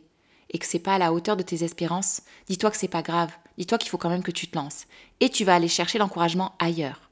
et 0.50 0.59
que 0.59 0.65
c'est 0.65 0.79
pas 0.79 0.95
à 0.95 0.98
la 0.98 1.12
hauteur 1.12 1.36
de 1.36 1.43
tes 1.43 1.65
espérances, 1.65 2.21
dis-toi 2.48 2.71
que 2.71 2.77
c'est 2.77 2.88
pas 2.88 3.03
grave. 3.03 3.31
Dis-toi 3.57 3.77
qu'il 3.77 3.89
faut 3.89 3.98
quand 3.98 4.09
même 4.09 4.24
que 4.24 4.31
tu 4.31 4.48
te 4.48 4.57
lances 4.57 4.88
et 5.19 5.29
tu 5.29 5.43
vas 5.43 5.55
aller 5.55 5.67
chercher 5.67 6.00
l'encouragement 6.00 6.53
ailleurs. 6.57 7.09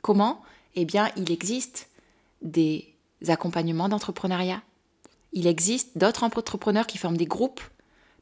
Comment? 0.00 0.40
Eh 0.76 0.84
bien, 0.84 1.10
il 1.16 1.32
existe 1.32 1.87
des 2.42 2.94
accompagnements 3.28 3.88
d'entrepreneuriat. 3.88 4.62
Il 5.32 5.46
existe 5.46 5.98
d'autres 5.98 6.24
entrepreneurs 6.24 6.86
qui 6.86 6.98
forment 6.98 7.16
des 7.16 7.26
groupes 7.26 7.60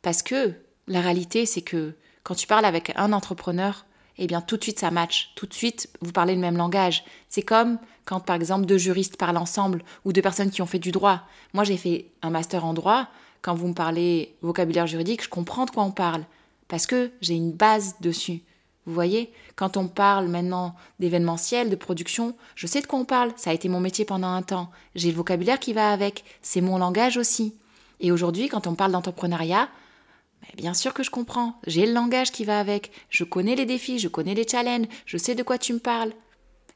parce 0.02 0.22
que 0.22 0.54
la 0.88 1.00
réalité, 1.00 1.46
c'est 1.46 1.62
que 1.62 1.94
quand 2.22 2.34
tu 2.34 2.46
parles 2.46 2.64
avec 2.64 2.92
un 2.96 3.12
entrepreneur, 3.12 3.86
eh 4.18 4.26
bien 4.26 4.40
tout 4.40 4.56
de 4.56 4.62
suite 4.62 4.80
ça 4.80 4.90
match, 4.90 5.32
tout 5.36 5.46
de 5.46 5.54
suite 5.54 5.88
vous 6.00 6.12
parlez 6.12 6.34
le 6.34 6.40
même 6.40 6.56
langage. 6.56 7.04
C'est 7.28 7.42
comme 7.42 7.78
quand 8.04 8.20
par 8.20 8.36
exemple 8.36 8.66
deux 8.66 8.78
juristes 8.78 9.16
parlent 9.16 9.36
ensemble 9.36 9.82
ou 10.04 10.12
deux 10.12 10.22
personnes 10.22 10.50
qui 10.50 10.62
ont 10.62 10.66
fait 10.66 10.78
du 10.78 10.90
droit. 10.90 11.22
Moi 11.52 11.64
j'ai 11.64 11.76
fait 11.76 12.06
un 12.22 12.30
master 12.30 12.64
en 12.64 12.74
droit, 12.74 13.08
quand 13.42 13.54
vous 13.54 13.68
me 13.68 13.74
parlez 13.74 14.36
vocabulaire 14.42 14.86
juridique, 14.86 15.22
je 15.22 15.28
comprends 15.28 15.66
de 15.66 15.70
quoi 15.70 15.84
on 15.84 15.92
parle 15.92 16.24
parce 16.68 16.86
que 16.86 17.12
j'ai 17.20 17.34
une 17.34 17.52
base 17.52 17.96
dessus. 18.00 18.42
Vous 18.86 18.94
voyez, 18.94 19.32
quand 19.56 19.76
on 19.76 19.88
parle 19.88 20.28
maintenant 20.28 20.76
d'événementiel, 21.00 21.70
de 21.70 21.76
production, 21.76 22.36
je 22.54 22.68
sais 22.68 22.80
de 22.80 22.86
quoi 22.86 23.00
on 23.00 23.04
parle, 23.04 23.32
ça 23.36 23.50
a 23.50 23.52
été 23.52 23.68
mon 23.68 23.80
métier 23.80 24.04
pendant 24.04 24.28
un 24.28 24.42
temps, 24.42 24.70
j'ai 24.94 25.10
le 25.10 25.16
vocabulaire 25.16 25.58
qui 25.58 25.72
va 25.72 25.92
avec, 25.92 26.24
c'est 26.40 26.60
mon 26.60 26.78
langage 26.78 27.16
aussi. 27.16 27.54
Et 27.98 28.12
aujourd'hui, 28.12 28.48
quand 28.48 28.66
on 28.66 28.74
parle 28.74 28.92
d'entrepreneuriat, 28.92 29.68
bien 30.56 30.74
sûr 30.74 30.94
que 30.94 31.02
je 31.02 31.10
comprends. 31.10 31.58
J'ai 31.66 31.86
le 31.86 31.92
langage 31.92 32.30
qui 32.30 32.44
va 32.44 32.60
avec. 32.60 32.92
Je 33.10 33.24
connais 33.24 33.56
les 33.56 33.66
défis, 33.66 33.98
je 33.98 34.08
connais 34.08 34.34
les 34.34 34.46
challenges, 34.46 34.86
je 35.04 35.16
sais 35.16 35.34
de 35.34 35.42
quoi 35.42 35.58
tu 35.58 35.72
me 35.72 35.78
parles. 35.78 36.12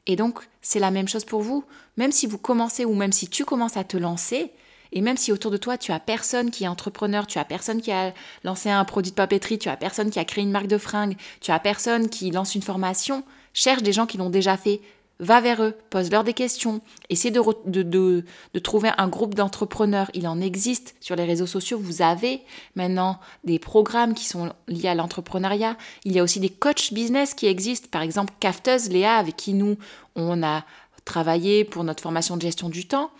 Et 0.07 0.15
donc, 0.15 0.39
c'est 0.61 0.79
la 0.79 0.91
même 0.91 1.07
chose 1.07 1.25
pour 1.25 1.41
vous. 1.41 1.63
Même 1.95 2.11
si 2.11 2.27
vous 2.27 2.37
commencez 2.37 2.85
ou 2.85 2.93
même 2.93 3.11
si 3.11 3.27
tu 3.27 3.45
commences 3.45 3.77
à 3.77 3.83
te 3.83 3.97
lancer, 3.97 4.51
et 4.91 5.01
même 5.01 5.17
si 5.17 5.31
autour 5.31 5.51
de 5.51 5.57
toi, 5.57 5.77
tu 5.77 5.91
as 5.91 5.99
personne 5.99 6.51
qui 6.51 6.65
est 6.65 6.67
entrepreneur, 6.67 7.27
tu 7.27 7.39
as 7.39 7.45
personne 7.45 7.81
qui 7.81 7.91
a 7.91 8.13
lancé 8.43 8.69
un 8.69 8.83
produit 8.85 9.11
de 9.11 9.15
papeterie, 9.15 9.59
tu 9.59 9.69
as 9.69 9.77
personne 9.77 10.09
qui 10.09 10.19
a 10.19 10.25
créé 10.25 10.43
une 10.43 10.51
marque 10.51 10.67
de 10.67 10.77
fringues, 10.77 11.15
tu 11.39 11.51
as 11.51 11.59
personne 11.59 12.09
qui 12.09 12.31
lance 12.31 12.55
une 12.55 12.61
formation, 12.61 13.23
cherche 13.53 13.83
des 13.83 13.93
gens 13.93 14.05
qui 14.05 14.17
l'ont 14.17 14.29
déjà 14.29 14.57
fait 14.57 14.81
va 15.21 15.39
vers 15.39 15.61
eux, 15.61 15.75
pose-leur 15.91 16.23
des 16.23 16.33
questions, 16.33 16.81
essaie 17.09 17.29
de, 17.29 17.41
de, 17.67 18.23
trouver 18.59 18.89
un 18.97 19.07
groupe 19.07 19.35
d'entrepreneurs. 19.35 20.09
Il 20.15 20.27
en 20.27 20.41
existe 20.41 20.95
sur 20.99 21.15
les 21.15 21.25
réseaux 21.25 21.45
sociaux. 21.45 21.77
Vous 21.79 22.01
avez 22.01 22.41
maintenant 22.75 23.19
des 23.43 23.59
programmes 23.59 24.15
qui 24.15 24.25
sont 24.25 24.51
liés 24.67 24.89
à 24.89 24.95
l'entrepreneuriat. 24.95 25.77
Il 26.05 26.11
y 26.11 26.19
a 26.19 26.23
aussi 26.23 26.39
des 26.39 26.49
coachs 26.49 26.91
business 26.91 27.35
qui 27.35 27.45
existent. 27.45 27.87
Par 27.91 28.01
exemple, 28.01 28.33
Cafteuse, 28.39 28.89
Léa, 28.89 29.15
avec 29.15 29.35
qui 29.35 29.53
nous, 29.53 29.77
on 30.15 30.41
a 30.41 30.65
travaillé 31.05 31.65
pour 31.65 31.83
notre 31.83 32.01
formation 32.01 32.35
de 32.35 32.41
gestion 32.41 32.69
du 32.69 32.87
temps. 32.87 33.11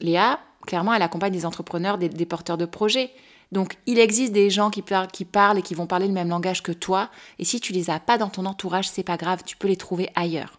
Léa, 0.00 0.40
clairement, 0.66 0.94
elle 0.94 1.02
accompagne 1.02 1.32
des 1.32 1.46
entrepreneurs, 1.46 1.98
des, 1.98 2.26
porteurs 2.26 2.58
de 2.58 2.64
projets. 2.64 3.10
Donc, 3.50 3.76
il 3.86 3.98
existe 3.98 4.32
des 4.32 4.50
gens 4.50 4.70
qui, 4.70 4.82
parlent 4.82 5.58
et 5.58 5.62
qui 5.62 5.74
vont 5.74 5.86
parler 5.86 6.06
le 6.06 6.12
même 6.14 6.28
langage 6.28 6.62
que 6.62 6.72
toi. 6.72 7.10
Et 7.38 7.44
si 7.44 7.60
tu 7.60 7.72
les 7.72 7.90
as 7.90 8.00
pas 8.00 8.18
dans 8.18 8.30
ton 8.30 8.46
entourage, 8.46 8.88
c'est 8.88 9.02
pas 9.02 9.16
grave, 9.16 9.42
tu 9.44 9.56
peux 9.56 9.68
les 9.68 9.76
trouver 9.76 10.10
ailleurs. 10.14 10.58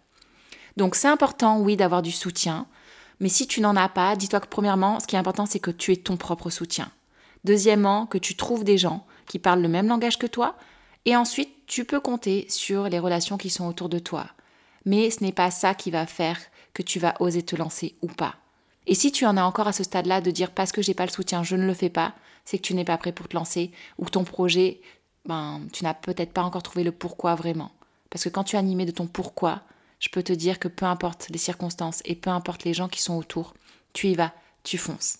Donc 0.76 0.94
c'est 0.94 1.08
important, 1.08 1.60
oui, 1.60 1.76
d'avoir 1.76 2.02
du 2.02 2.10
soutien. 2.10 2.66
Mais 3.20 3.28
si 3.28 3.46
tu 3.46 3.60
n'en 3.60 3.76
as 3.76 3.88
pas, 3.88 4.16
dis-toi 4.16 4.40
que 4.40 4.48
premièrement, 4.48 4.98
ce 5.00 5.06
qui 5.06 5.16
est 5.16 5.18
important, 5.18 5.46
c'est 5.46 5.60
que 5.60 5.70
tu 5.70 5.92
aies 5.92 5.96
ton 5.96 6.16
propre 6.16 6.50
soutien. 6.50 6.90
Deuxièmement, 7.44 8.06
que 8.06 8.18
tu 8.18 8.36
trouves 8.36 8.64
des 8.64 8.78
gens 8.78 9.06
qui 9.26 9.38
parlent 9.38 9.62
le 9.62 9.68
même 9.68 9.88
langage 9.88 10.18
que 10.18 10.26
toi. 10.26 10.56
Et 11.04 11.16
ensuite, 11.16 11.50
tu 11.66 11.84
peux 11.84 12.00
compter 12.00 12.46
sur 12.48 12.88
les 12.88 12.98
relations 12.98 13.36
qui 13.36 13.50
sont 13.50 13.66
autour 13.66 13.88
de 13.88 13.98
toi. 13.98 14.26
Mais 14.84 15.10
ce 15.10 15.22
n'est 15.22 15.32
pas 15.32 15.50
ça 15.50 15.74
qui 15.74 15.90
va 15.90 16.06
faire 16.06 16.38
que 16.72 16.82
tu 16.82 16.98
vas 16.98 17.14
oser 17.20 17.42
te 17.42 17.56
lancer 17.56 17.94
ou 18.02 18.08
pas. 18.08 18.36
Et 18.86 18.94
si 18.94 19.12
tu 19.12 19.26
en 19.26 19.36
as 19.36 19.44
encore 19.44 19.68
à 19.68 19.72
ce 19.72 19.84
stade-là 19.84 20.20
de 20.20 20.30
dire 20.30 20.50
parce 20.50 20.72
que 20.72 20.82
j'ai 20.82 20.94
pas 20.94 21.06
le 21.06 21.10
soutien, 21.10 21.42
je 21.42 21.56
ne 21.56 21.66
le 21.66 21.74
fais 21.74 21.90
pas, 21.90 22.14
c'est 22.44 22.58
que 22.58 22.62
tu 22.62 22.74
n'es 22.74 22.84
pas 22.84 22.98
prêt 22.98 23.12
pour 23.12 23.28
te 23.28 23.36
lancer 23.36 23.70
ou 23.98 24.04
que 24.04 24.10
ton 24.10 24.24
projet, 24.24 24.80
ben, 25.24 25.62
tu 25.72 25.84
n'as 25.84 25.94
peut-être 25.94 26.32
pas 26.32 26.42
encore 26.42 26.62
trouvé 26.62 26.84
le 26.84 26.92
pourquoi 26.92 27.34
vraiment. 27.34 27.72
Parce 28.10 28.24
que 28.24 28.28
quand 28.28 28.44
tu 28.44 28.56
es 28.56 28.58
animé 28.58 28.84
de 28.84 28.90
ton 28.90 29.06
pourquoi, 29.06 29.62
je 29.98 30.08
peux 30.10 30.22
te 30.22 30.32
dire 30.32 30.58
que 30.58 30.68
peu 30.68 30.84
importe 30.84 31.28
les 31.30 31.38
circonstances 31.38 32.02
et 32.04 32.14
peu 32.14 32.30
importe 32.30 32.64
les 32.64 32.74
gens 32.74 32.88
qui 32.88 33.00
sont 33.00 33.16
autour, 33.16 33.54
tu 33.94 34.08
y 34.08 34.14
vas, 34.14 34.34
tu 34.62 34.76
fonces. 34.76 35.18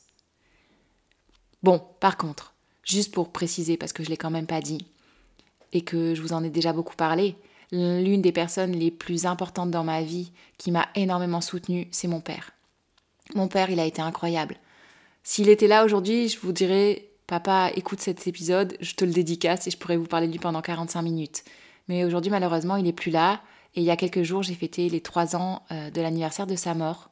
Bon, 1.62 1.82
par 2.00 2.18
contre, 2.18 2.52
juste 2.84 3.14
pour 3.14 3.32
préciser, 3.32 3.78
parce 3.78 3.94
que 3.94 4.02
je 4.02 4.08
ne 4.08 4.10
l'ai 4.10 4.18
quand 4.18 4.30
même 4.30 4.46
pas 4.46 4.60
dit, 4.60 4.86
et 5.72 5.82
que 5.82 6.14
je 6.14 6.20
vous 6.20 6.34
en 6.34 6.44
ai 6.44 6.50
déjà 6.50 6.72
beaucoup 6.74 6.96
parlé, 6.96 7.36
l'une 7.72 8.20
des 8.20 8.32
personnes 8.32 8.72
les 8.72 8.90
plus 8.90 9.24
importantes 9.26 9.70
dans 9.70 9.84
ma 9.84 10.02
vie 10.02 10.30
qui 10.58 10.70
m'a 10.70 10.88
énormément 10.94 11.40
soutenue, 11.40 11.88
c'est 11.90 12.08
mon 12.08 12.20
père. 12.20 12.53
Mon 13.34 13.48
père, 13.48 13.70
il 13.70 13.80
a 13.80 13.86
été 13.86 14.02
incroyable. 14.02 14.56
S'il 15.22 15.48
était 15.48 15.66
là 15.66 15.84
aujourd'hui, 15.84 16.28
je 16.28 16.38
vous 16.38 16.52
dirais, 16.52 17.08
papa, 17.26 17.70
écoute 17.74 18.00
cet 18.00 18.26
épisode, 18.26 18.76
je 18.80 18.94
te 18.94 19.04
le 19.04 19.12
dédicace 19.12 19.66
et 19.66 19.70
je 19.70 19.78
pourrais 19.78 19.96
vous 19.96 20.06
parler 20.06 20.26
de 20.26 20.32
lui 20.32 20.38
pendant 20.38 20.60
45 20.60 21.00
minutes. 21.00 21.44
Mais 21.88 22.04
aujourd'hui, 22.04 22.30
malheureusement, 22.30 22.76
il 22.76 22.84
n'est 22.84 22.92
plus 22.92 23.10
là. 23.10 23.40
Et 23.74 23.80
il 23.80 23.84
y 23.84 23.90
a 23.90 23.96
quelques 23.96 24.22
jours, 24.22 24.42
j'ai 24.42 24.54
fêté 24.54 24.88
les 24.88 25.00
trois 25.00 25.34
ans 25.34 25.62
euh, 25.72 25.90
de 25.90 26.00
l'anniversaire 26.00 26.46
de 26.46 26.54
sa 26.54 26.74
mort. 26.74 27.10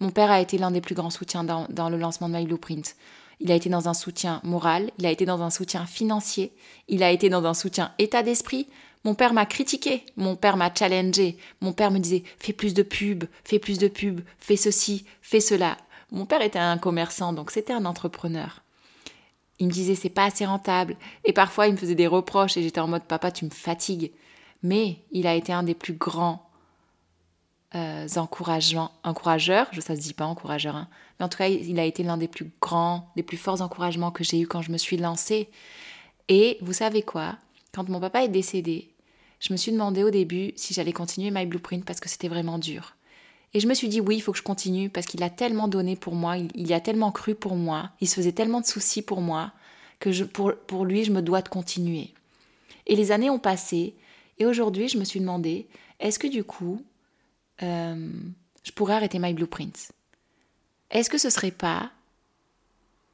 Mon 0.00 0.10
père 0.10 0.30
a 0.30 0.40
été 0.40 0.58
l'un 0.58 0.70
des 0.70 0.82
plus 0.82 0.94
grands 0.94 1.10
soutiens 1.10 1.42
dans, 1.42 1.66
dans, 1.70 1.88
le 1.88 1.96
lancement 1.96 2.28
de 2.28 2.34
My 2.34 2.44
Blueprint. 2.44 2.94
Il 3.40 3.50
a 3.50 3.54
été 3.54 3.68
dans 3.68 3.88
un 3.88 3.94
soutien 3.94 4.40
moral, 4.44 4.90
il 4.98 5.06
a 5.06 5.10
été 5.10 5.24
dans 5.24 5.42
un 5.42 5.50
soutien 5.50 5.86
financier, 5.86 6.52
il 6.88 7.02
a 7.02 7.10
été 7.10 7.28
dans 7.28 7.44
un 7.44 7.54
soutien 7.54 7.92
état 7.98 8.22
d'esprit. 8.22 8.68
Mon 9.06 9.14
père 9.14 9.32
m'a 9.32 9.46
critiqué, 9.46 10.04
mon 10.16 10.34
père 10.34 10.56
m'a 10.56 10.74
challengé, 10.74 11.38
mon 11.60 11.72
père 11.72 11.92
me 11.92 12.00
disait 12.00 12.24
fais 12.40 12.52
plus 12.52 12.74
de 12.74 12.82
pub, 12.82 13.22
fais 13.44 13.60
plus 13.60 13.78
de 13.78 13.86
pub, 13.86 14.20
fais 14.40 14.56
ceci, 14.56 15.06
fais 15.22 15.38
cela. 15.38 15.76
Mon 16.10 16.26
père 16.26 16.42
était 16.42 16.58
un 16.58 16.76
commerçant, 16.76 17.32
donc 17.32 17.52
c'était 17.52 17.72
un 17.72 17.84
entrepreneur. 17.84 18.62
Il 19.60 19.68
me 19.68 19.72
disait 19.72 19.94
c'est 19.94 20.08
pas 20.08 20.24
assez 20.24 20.44
rentable, 20.44 20.96
et 21.24 21.32
parfois 21.32 21.68
il 21.68 21.74
me 21.74 21.76
faisait 21.76 21.94
des 21.94 22.08
reproches 22.08 22.56
et 22.56 22.64
j'étais 22.64 22.80
en 22.80 22.88
mode 22.88 23.04
papa 23.04 23.30
tu 23.30 23.44
me 23.44 23.50
fatigues. 23.50 24.10
Mais 24.64 24.98
il 25.12 25.28
a 25.28 25.36
été 25.36 25.52
un 25.52 25.62
des 25.62 25.74
plus 25.74 25.94
grands 25.94 26.50
euh, 27.76 28.08
encourageurs, 28.16 29.68
je, 29.70 29.80
ça 29.80 29.94
se 29.94 30.00
dit 30.00 30.14
pas 30.14 30.26
encourageur, 30.26 30.74
hein. 30.74 30.88
mais 31.20 31.26
en 31.26 31.28
tout 31.28 31.38
cas, 31.38 31.46
il 31.46 31.78
a 31.78 31.84
été 31.84 32.02
l'un 32.02 32.16
des 32.16 32.26
plus 32.26 32.50
grands, 32.60 33.08
des 33.14 33.22
plus 33.22 33.36
forts 33.36 33.62
encouragements 33.62 34.10
que 34.10 34.24
j'ai 34.24 34.40
eu 34.40 34.48
quand 34.48 34.62
je 34.62 34.72
me 34.72 34.78
suis 34.78 34.96
lancée. 34.96 35.48
Et 36.26 36.58
vous 36.60 36.72
savez 36.72 37.02
quoi? 37.02 37.36
Quand 37.72 37.88
mon 37.88 38.00
papa 38.00 38.24
est 38.24 38.28
décédé, 38.28 38.90
je 39.40 39.52
me 39.52 39.56
suis 39.56 39.72
demandé 39.72 40.02
au 40.02 40.10
début 40.10 40.52
si 40.56 40.74
j'allais 40.74 40.92
continuer 40.92 41.30
My 41.30 41.46
Blueprint 41.46 41.84
parce 41.84 42.00
que 42.00 42.08
c'était 42.08 42.28
vraiment 42.28 42.58
dur. 42.58 42.96
Et 43.54 43.60
je 43.60 43.68
me 43.68 43.74
suis 43.74 43.88
dit 43.88 44.00
oui, 44.00 44.16
il 44.16 44.20
faut 44.20 44.32
que 44.32 44.38
je 44.38 44.42
continue 44.42 44.90
parce 44.90 45.06
qu'il 45.06 45.22
a 45.22 45.30
tellement 45.30 45.68
donné 45.68 45.96
pour 45.96 46.14
moi, 46.14 46.36
il, 46.36 46.50
il, 46.54 46.72
a 46.72 46.80
tellement 46.80 47.12
cru 47.12 47.34
pour 47.34 47.56
moi, 47.56 47.90
il 48.00 48.08
se 48.08 48.14
faisait 48.14 48.32
tellement 48.32 48.60
de 48.60 48.66
soucis 48.66 49.02
pour 49.02 49.20
moi 49.20 49.52
que 49.98 50.24
pour 50.24 50.84
lui, 50.84 51.04
je 51.04 51.12
me 51.12 51.22
dois 51.22 51.42
de 51.42 51.48
continuer. 51.48 52.12
Et 52.86 52.96
les 52.96 53.12
années 53.12 53.30
ont 53.30 53.38
passé 53.38 53.94
et 54.38 54.46
aujourd'hui, 54.46 54.88
je 54.88 54.98
me 54.98 55.04
suis 55.04 55.20
demandé, 55.20 55.66
est-ce 56.00 56.18
que 56.18 56.26
du 56.26 56.44
coup, 56.44 56.82
euh, 57.62 58.10
je 58.62 58.72
pourrais 58.72 58.94
arrêter 58.94 59.18
My 59.18 59.32
Blueprint? 59.32 59.92
Est-ce 60.90 61.10
que 61.10 61.18
ce 61.18 61.30
serait 61.30 61.50
pas, 61.50 61.90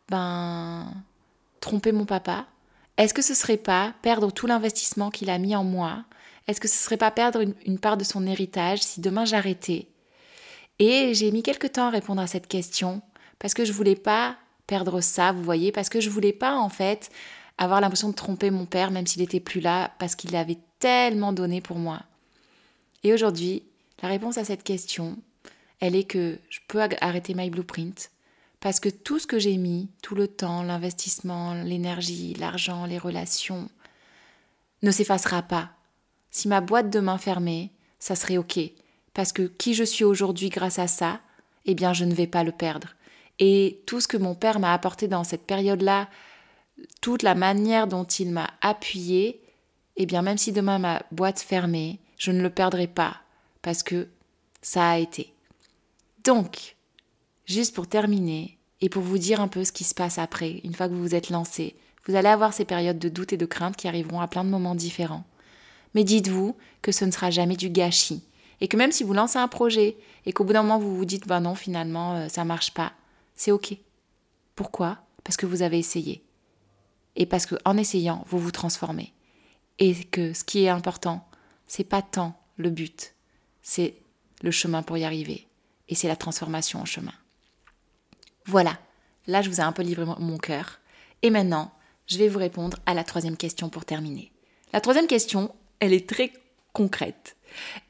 ben, 0.08 0.92
tromper 1.60 1.92
mon 1.92 2.04
papa 2.04 2.46
Est-ce 3.02 3.14
que 3.14 3.22
ce 3.22 3.34
serait 3.34 3.56
pas 3.56 3.94
perdre 4.00 4.30
tout 4.30 4.46
l'investissement 4.46 5.10
qu'il 5.10 5.28
a 5.28 5.38
mis 5.38 5.56
en 5.56 5.64
moi? 5.64 6.04
Est-ce 6.46 6.60
que 6.60 6.68
ce 6.68 6.76
serait 6.76 6.96
pas 6.96 7.10
perdre 7.10 7.42
une, 7.66 7.80
part 7.80 7.96
de 7.96 8.04
son 8.04 8.28
héritage 8.28 8.80
si 8.80 9.00
demain 9.00 9.24
j'arrêtais? 9.24 9.88
Et 10.78 11.12
j'ai 11.12 11.32
mis 11.32 11.42
quelque 11.42 11.66
temps 11.66 11.88
à 11.88 11.90
répondre 11.90 12.22
à 12.22 12.28
cette 12.28 12.46
question 12.46 13.02
parce 13.40 13.54
que 13.54 13.64
je 13.64 13.72
voulais 13.72 13.96
pas 13.96 14.36
perdre 14.68 15.00
ça, 15.00 15.32
vous 15.32 15.42
voyez, 15.42 15.72
parce 15.72 15.88
que 15.88 15.98
je 16.00 16.10
voulais 16.10 16.32
pas 16.32 16.54
en 16.54 16.68
fait 16.68 17.10
avoir 17.58 17.80
l'impression 17.80 18.08
de 18.08 18.14
tromper 18.14 18.52
mon 18.52 18.66
père 18.66 18.92
même 18.92 19.08
s'il 19.08 19.22
était 19.22 19.40
plus 19.40 19.60
là 19.60 19.90
parce 19.98 20.14
qu'il 20.14 20.36
avait 20.36 20.58
tellement 20.78 21.32
donné 21.32 21.60
pour 21.60 21.78
moi. 21.78 22.02
Et 23.02 23.12
aujourd'hui, 23.12 23.64
la 24.00 24.10
réponse 24.10 24.38
à 24.38 24.44
cette 24.44 24.62
question, 24.62 25.18
elle 25.80 25.96
est 25.96 26.04
que 26.04 26.38
je 26.48 26.60
peux 26.68 26.78
arrêter 27.00 27.34
My 27.34 27.50
Blueprint 27.50 28.12
parce 28.62 28.78
que 28.78 28.88
tout 28.88 29.18
ce 29.18 29.26
que 29.26 29.40
j'ai 29.40 29.56
mis, 29.56 29.90
tout 30.02 30.14
le 30.14 30.28
temps, 30.28 30.62
l'investissement, 30.62 31.52
l'énergie, 31.52 32.34
l'argent, 32.34 32.86
les 32.86 32.96
relations, 32.96 33.68
ne 34.82 34.92
s'effacera 34.92 35.42
pas. 35.42 35.72
Si 36.30 36.46
ma 36.46 36.60
boîte 36.60 36.88
demain 36.88 37.18
fermait, 37.18 37.70
ça 37.98 38.14
serait 38.14 38.38
OK. 38.38 38.60
Parce 39.14 39.32
que 39.32 39.42
qui 39.42 39.74
je 39.74 39.82
suis 39.82 40.04
aujourd'hui 40.04 40.48
grâce 40.48 40.78
à 40.78 40.86
ça, 40.86 41.20
eh 41.66 41.74
bien 41.74 41.92
je 41.92 42.04
ne 42.04 42.14
vais 42.14 42.28
pas 42.28 42.44
le 42.44 42.52
perdre. 42.52 42.94
Et 43.40 43.82
tout 43.84 44.00
ce 44.00 44.06
que 44.06 44.16
mon 44.16 44.36
père 44.36 44.60
m'a 44.60 44.72
apporté 44.72 45.08
dans 45.08 45.24
cette 45.24 45.44
période-là, 45.44 46.08
toute 47.00 47.24
la 47.24 47.34
manière 47.34 47.88
dont 47.88 48.04
il 48.04 48.30
m'a 48.30 48.50
appuyé, 48.60 49.42
eh 49.96 50.06
bien 50.06 50.22
même 50.22 50.38
si 50.38 50.52
demain 50.52 50.78
ma 50.78 51.02
boîte 51.10 51.40
fermait, 51.40 51.98
je 52.16 52.30
ne 52.30 52.40
le 52.40 52.50
perdrai 52.50 52.86
pas, 52.86 53.22
parce 53.60 53.82
que 53.82 54.06
ça 54.62 54.90
a 54.90 54.98
été. 54.98 55.34
Donc, 56.22 56.76
juste 57.44 57.74
pour 57.74 57.88
terminer, 57.88 58.58
et 58.82 58.88
pour 58.88 59.02
vous 59.02 59.16
dire 59.16 59.40
un 59.40 59.48
peu 59.48 59.64
ce 59.64 59.72
qui 59.72 59.84
se 59.84 59.94
passe 59.94 60.18
après, 60.18 60.60
une 60.64 60.74
fois 60.74 60.88
que 60.88 60.92
vous 60.92 61.00
vous 61.00 61.14
êtes 61.14 61.30
lancé, 61.30 61.76
vous 62.06 62.16
allez 62.16 62.28
avoir 62.28 62.52
ces 62.52 62.64
périodes 62.64 62.98
de 62.98 63.08
doute 63.08 63.32
et 63.32 63.36
de 63.36 63.46
crainte 63.46 63.76
qui 63.76 63.86
arriveront 63.86 64.20
à 64.20 64.26
plein 64.26 64.42
de 64.42 64.50
moments 64.50 64.74
différents. 64.74 65.24
Mais 65.94 66.02
dites-vous 66.02 66.56
que 66.82 66.90
ce 66.90 67.04
ne 67.04 67.12
sera 67.12 67.30
jamais 67.30 67.54
du 67.54 67.70
gâchis. 67.70 68.24
Et 68.60 68.66
que 68.66 68.76
même 68.76 68.90
si 68.90 69.04
vous 69.04 69.12
lancez 69.12 69.38
un 69.38 69.46
projet 69.46 69.96
et 70.26 70.32
qu'au 70.32 70.42
bout 70.42 70.52
d'un 70.52 70.62
moment 70.62 70.80
vous 70.80 70.96
vous 70.96 71.04
dites, 71.04 71.28
ben 71.28 71.40
non, 71.40 71.54
finalement, 71.54 72.16
euh, 72.16 72.28
ça 72.28 72.44
marche 72.44 72.74
pas, 72.74 72.92
c'est 73.36 73.52
ok. 73.52 73.76
Pourquoi? 74.56 74.98
Parce 75.22 75.36
que 75.36 75.46
vous 75.46 75.62
avez 75.62 75.78
essayé. 75.78 76.24
Et 77.14 77.26
parce 77.26 77.46
qu'en 77.46 77.76
essayant, 77.76 78.24
vous 78.28 78.40
vous 78.40 78.50
transformez. 78.50 79.12
Et 79.78 79.94
que 79.94 80.32
ce 80.32 80.42
qui 80.42 80.64
est 80.64 80.68
important, 80.68 81.24
c'est 81.68 81.84
pas 81.84 82.02
tant 82.02 82.34
le 82.56 82.70
but, 82.70 83.14
c'est 83.62 83.94
le 84.42 84.50
chemin 84.50 84.82
pour 84.82 84.98
y 84.98 85.04
arriver. 85.04 85.46
Et 85.88 85.94
c'est 85.94 86.08
la 86.08 86.16
transformation 86.16 86.80
en 86.80 86.84
chemin. 86.84 87.12
Voilà, 88.46 88.78
là 89.26 89.42
je 89.42 89.50
vous 89.50 89.60
ai 89.60 89.64
un 89.64 89.72
peu 89.72 89.82
livré 89.82 90.04
mon 90.18 90.38
cœur. 90.38 90.80
Et 91.22 91.30
maintenant, 91.30 91.72
je 92.06 92.18
vais 92.18 92.28
vous 92.28 92.38
répondre 92.38 92.78
à 92.86 92.94
la 92.94 93.04
troisième 93.04 93.36
question 93.36 93.68
pour 93.68 93.84
terminer. 93.84 94.32
La 94.72 94.80
troisième 94.80 95.06
question, 95.06 95.54
elle 95.80 95.92
est 95.92 96.08
très 96.08 96.32
concrète, 96.72 97.36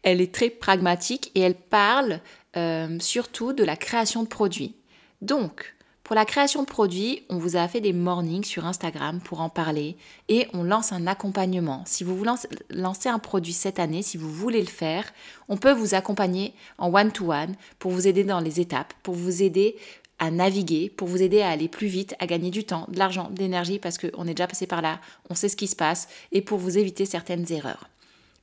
elle 0.02 0.20
est 0.20 0.34
très 0.34 0.50
pragmatique 0.50 1.30
et 1.34 1.40
elle 1.40 1.54
parle 1.54 2.20
euh, 2.56 2.98
surtout 3.00 3.52
de 3.52 3.64
la 3.64 3.76
création 3.76 4.22
de 4.22 4.28
produits. 4.28 4.74
Donc, 5.20 5.74
pour 6.02 6.16
la 6.16 6.24
création 6.24 6.62
de 6.62 6.68
produits, 6.68 7.22
on 7.30 7.38
vous 7.38 7.56
a 7.56 7.66
fait 7.68 7.80
des 7.80 7.92
mornings 7.92 8.44
sur 8.44 8.66
Instagram 8.66 9.20
pour 9.20 9.40
en 9.40 9.48
parler 9.48 9.96
et 10.28 10.48
on 10.52 10.64
lance 10.64 10.92
un 10.92 11.06
accompagnement. 11.06 11.84
Si 11.86 12.02
vous 12.02 12.16
voulez 12.16 12.32
lancer 12.70 13.08
un 13.08 13.20
produit 13.20 13.52
cette 13.52 13.78
année, 13.78 14.02
si 14.02 14.16
vous 14.16 14.30
voulez 14.30 14.60
le 14.60 14.66
faire, 14.66 15.10
on 15.48 15.56
peut 15.56 15.72
vous 15.72 15.94
accompagner 15.94 16.54
en 16.76 16.92
one-to-one 16.92 17.54
pour 17.78 17.92
vous 17.92 18.08
aider 18.08 18.24
dans 18.24 18.40
les 18.40 18.60
étapes, 18.60 18.92
pour 19.04 19.14
vous 19.14 19.42
aider 19.42 19.76
à 20.22 20.30
naviguer, 20.30 20.88
pour 20.88 21.08
vous 21.08 21.20
aider 21.20 21.40
à 21.40 21.50
aller 21.50 21.66
plus 21.66 21.88
vite, 21.88 22.14
à 22.20 22.28
gagner 22.28 22.52
du 22.52 22.62
temps, 22.62 22.86
de 22.88 22.96
l'argent, 22.96 23.28
de 23.32 23.40
l'énergie, 23.40 23.80
parce 23.80 23.98
qu'on 23.98 24.28
est 24.28 24.34
déjà 24.34 24.46
passé 24.46 24.68
par 24.68 24.80
là, 24.80 25.00
on 25.28 25.34
sait 25.34 25.48
ce 25.48 25.56
qui 25.56 25.66
se 25.66 25.74
passe, 25.74 26.06
et 26.30 26.42
pour 26.42 26.58
vous 26.58 26.78
éviter 26.78 27.06
certaines 27.06 27.50
erreurs. 27.52 27.88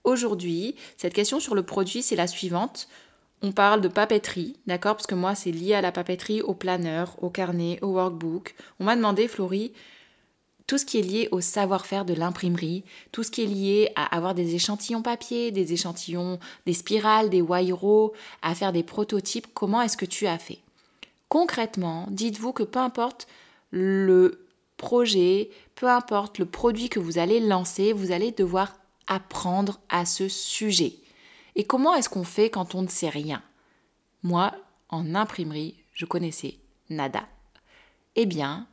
Aujourd'hui, 0.04 0.76
cette 0.98 1.14
question 1.14 1.40
sur 1.40 1.56
le 1.56 1.64
produit, 1.64 2.02
c'est 2.02 2.18
la 2.18 2.28
suivante 2.28 2.90
on 3.42 3.54
parle 3.54 3.80
de 3.80 3.88
papeterie, 3.88 4.58
d'accord 4.68 4.98
Parce 4.98 5.08
que 5.08 5.16
moi, 5.16 5.34
c'est 5.34 5.52
lié 5.52 5.74
à 5.74 5.80
la 5.80 5.94
papeterie, 5.94 6.42
au 6.42 6.54
planeur, 6.54 7.16
au 7.22 7.30
carnet, 7.30 7.80
au 7.82 7.94
workbook. 7.94 8.54
On 8.82 8.84
m'a 8.84 8.98
demandé, 8.98 9.30
Florie, 9.30 9.72
tout 10.68 10.78
ce 10.78 10.84
qui 10.84 11.00
est 11.00 11.04
lié 11.04 11.30
au 11.32 11.40
savoir-faire 11.40 12.04
de 12.04 12.14
l'imprimerie, 12.14 12.84
tout 13.14 13.24
ce 13.24 13.32
qui 13.32 13.44
est 13.44 13.48
lié 13.48 13.94
à 13.96 14.14
avoir 14.14 14.36
des 14.36 14.56
échantillons 14.56 15.02
papier, 15.02 15.52
des 15.52 15.72
échantillons, 15.72 16.38
des 16.66 16.74
spirales, 16.74 17.30
des 17.30 17.42
wiro, 17.42 18.12
à 18.42 18.54
faire 18.56 18.74
des 18.74 18.84
prototypes, 18.84 19.48
comment 19.54 19.82
est-ce 19.82 19.96
que 19.96 20.06
tu 20.06 20.28
as 20.28 20.38
fait? 20.38 20.60
Concrètement, 21.30 22.08
dites-vous 22.10 22.54
que 22.54 22.64
peu 22.64 22.80
importe 22.80 23.28
le 23.72 24.48
projet, 24.78 25.52
peu 25.76 25.88
importe 25.88 26.40
le 26.40 26.46
produit 26.46 26.90
que 26.90 27.00
vous 27.00 27.20
allez 27.20 27.40
lancer, 27.40 27.94
vous 27.94 28.12
allez 28.12 28.32
devoir 28.32 28.76
apprendre 29.06 29.80
à 29.90 30.06
ce 30.06 30.28
sujet. 30.28 30.96
Et 31.56 31.66
comment 31.66 31.94
est-ce 31.96 32.10
qu'on 32.10 32.24
fait 32.24 32.50
quand 32.50 32.74
on 32.74 32.82
ne 32.82 32.88
sait 32.88 33.10
rien? 33.10 33.44
Moi, 34.24 34.54
en 34.90 35.14
imprimerie, 35.14 35.76
je 35.94 36.06
connaissais 36.06 36.58
nada. 36.90 37.28
Eh 38.16 38.26
bien, 38.26 38.68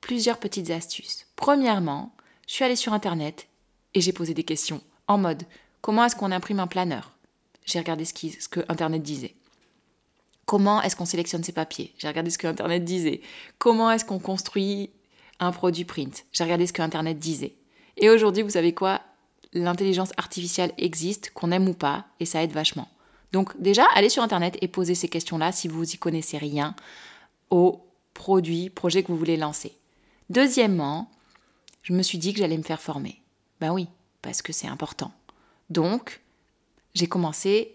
plusieurs 0.00 0.38
petites 0.38 0.70
astuces. 0.70 1.26
Premièrement, 1.36 2.14
je 2.48 2.54
suis 2.54 2.64
allée 2.64 2.76
sur 2.76 2.94
Internet 2.94 3.48
et 3.94 4.00
j'ai 4.00 4.12
posé 4.12 4.34
des 4.34 4.44
questions 4.44 4.80
en 5.08 5.18
mode 5.18 5.44
comment 5.82 6.04
est-ce 6.04 6.16
qu'on 6.16 6.32
imprime 6.32 6.60
un 6.60 6.66
planeur? 6.66 7.12
J'ai 7.64 7.78
regardé 7.78 8.04
ce, 8.04 8.12
ce 8.14 8.48
que 8.48 8.60
Internet 8.68 9.02
disait. 9.02 9.34
Comment 10.46 10.80
est-ce 10.80 10.96
qu'on 10.96 11.04
sélectionne 11.04 11.42
ses 11.42 11.52
papiers? 11.52 11.92
J'ai 11.98 12.08
regardé 12.08 12.30
ce 12.30 12.38
que 12.38 12.46
Internet 12.46 12.84
disait. 12.84 13.20
Comment 13.58 13.90
est-ce 13.90 14.04
qu'on 14.04 14.20
construit 14.20 14.90
un 15.40 15.50
produit 15.50 15.84
print? 15.84 16.24
J'ai 16.32 16.44
regardé 16.44 16.66
ce 16.66 16.72
que 16.72 16.82
Internet 16.82 17.18
disait. 17.18 17.54
Et 17.96 18.08
aujourd'hui, 18.10 18.42
vous 18.42 18.50
savez 18.50 18.72
quoi? 18.72 19.00
L'intelligence 19.52 20.12
artificielle 20.16 20.72
existe, 20.78 21.30
qu'on 21.30 21.50
aime 21.50 21.68
ou 21.68 21.74
pas, 21.74 22.06
et 22.20 22.26
ça 22.26 22.42
aide 22.42 22.52
vachement. 22.52 22.88
Donc 23.32 23.60
déjà, 23.60 23.84
allez 23.94 24.08
sur 24.08 24.22
Internet 24.22 24.56
et 24.60 24.68
posez 24.68 24.94
ces 24.94 25.08
questions-là 25.08 25.50
si 25.50 25.66
vous 25.66 25.82
y 25.82 25.98
connaissez 25.98 26.38
rien 26.38 26.76
au 27.50 27.84
produit, 28.14 28.70
projet 28.70 29.02
que 29.02 29.08
vous 29.08 29.18
voulez 29.18 29.36
lancer. 29.36 29.76
Deuxièmement, 30.30 31.10
je 31.82 31.92
me 31.92 32.02
suis 32.02 32.18
dit 32.18 32.32
que 32.32 32.38
j'allais 32.38 32.56
me 32.56 32.62
faire 32.62 32.80
former. 32.80 33.20
Ben 33.60 33.72
oui, 33.72 33.88
parce 34.22 34.42
que 34.42 34.52
c'est 34.52 34.68
important. 34.68 35.12
Donc, 35.70 36.20
j'ai 36.94 37.08
commencé 37.08 37.74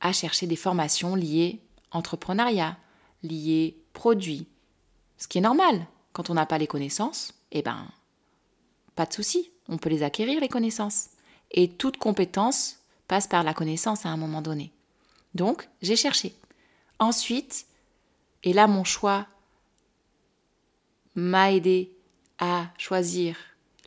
à 0.00 0.12
chercher 0.12 0.46
des 0.46 0.56
formations 0.56 1.14
liées 1.14 1.60
entrepreneuriat, 1.96 2.76
liées 3.22 3.76
produits. 3.92 4.46
Ce 5.18 5.26
qui 5.26 5.38
est 5.38 5.42
normal. 5.42 5.86
Quand 6.12 6.30
on 6.30 6.34
n'a 6.34 6.46
pas 6.46 6.58
les 6.58 6.66
connaissances, 6.66 7.34
eh 7.52 7.62
ben, 7.62 7.88
pas 8.94 9.06
de 9.06 9.12
souci 9.12 9.50
On 9.68 9.78
peut 9.78 9.90
les 9.90 10.02
acquérir, 10.02 10.40
les 10.40 10.48
connaissances. 10.48 11.08
Et 11.50 11.68
toute 11.68 11.96
compétence 11.96 12.78
passe 13.08 13.26
par 13.26 13.42
la 13.42 13.54
connaissance 13.54 14.06
à 14.06 14.10
un 14.10 14.16
moment 14.16 14.42
donné. 14.42 14.72
Donc, 15.34 15.68
j'ai 15.82 15.96
cherché. 15.96 16.34
Ensuite, 16.98 17.66
et 18.42 18.52
là, 18.52 18.66
mon 18.66 18.84
choix 18.84 19.26
m'a 21.14 21.52
aidé 21.52 21.92
à 22.38 22.66
choisir 22.78 23.36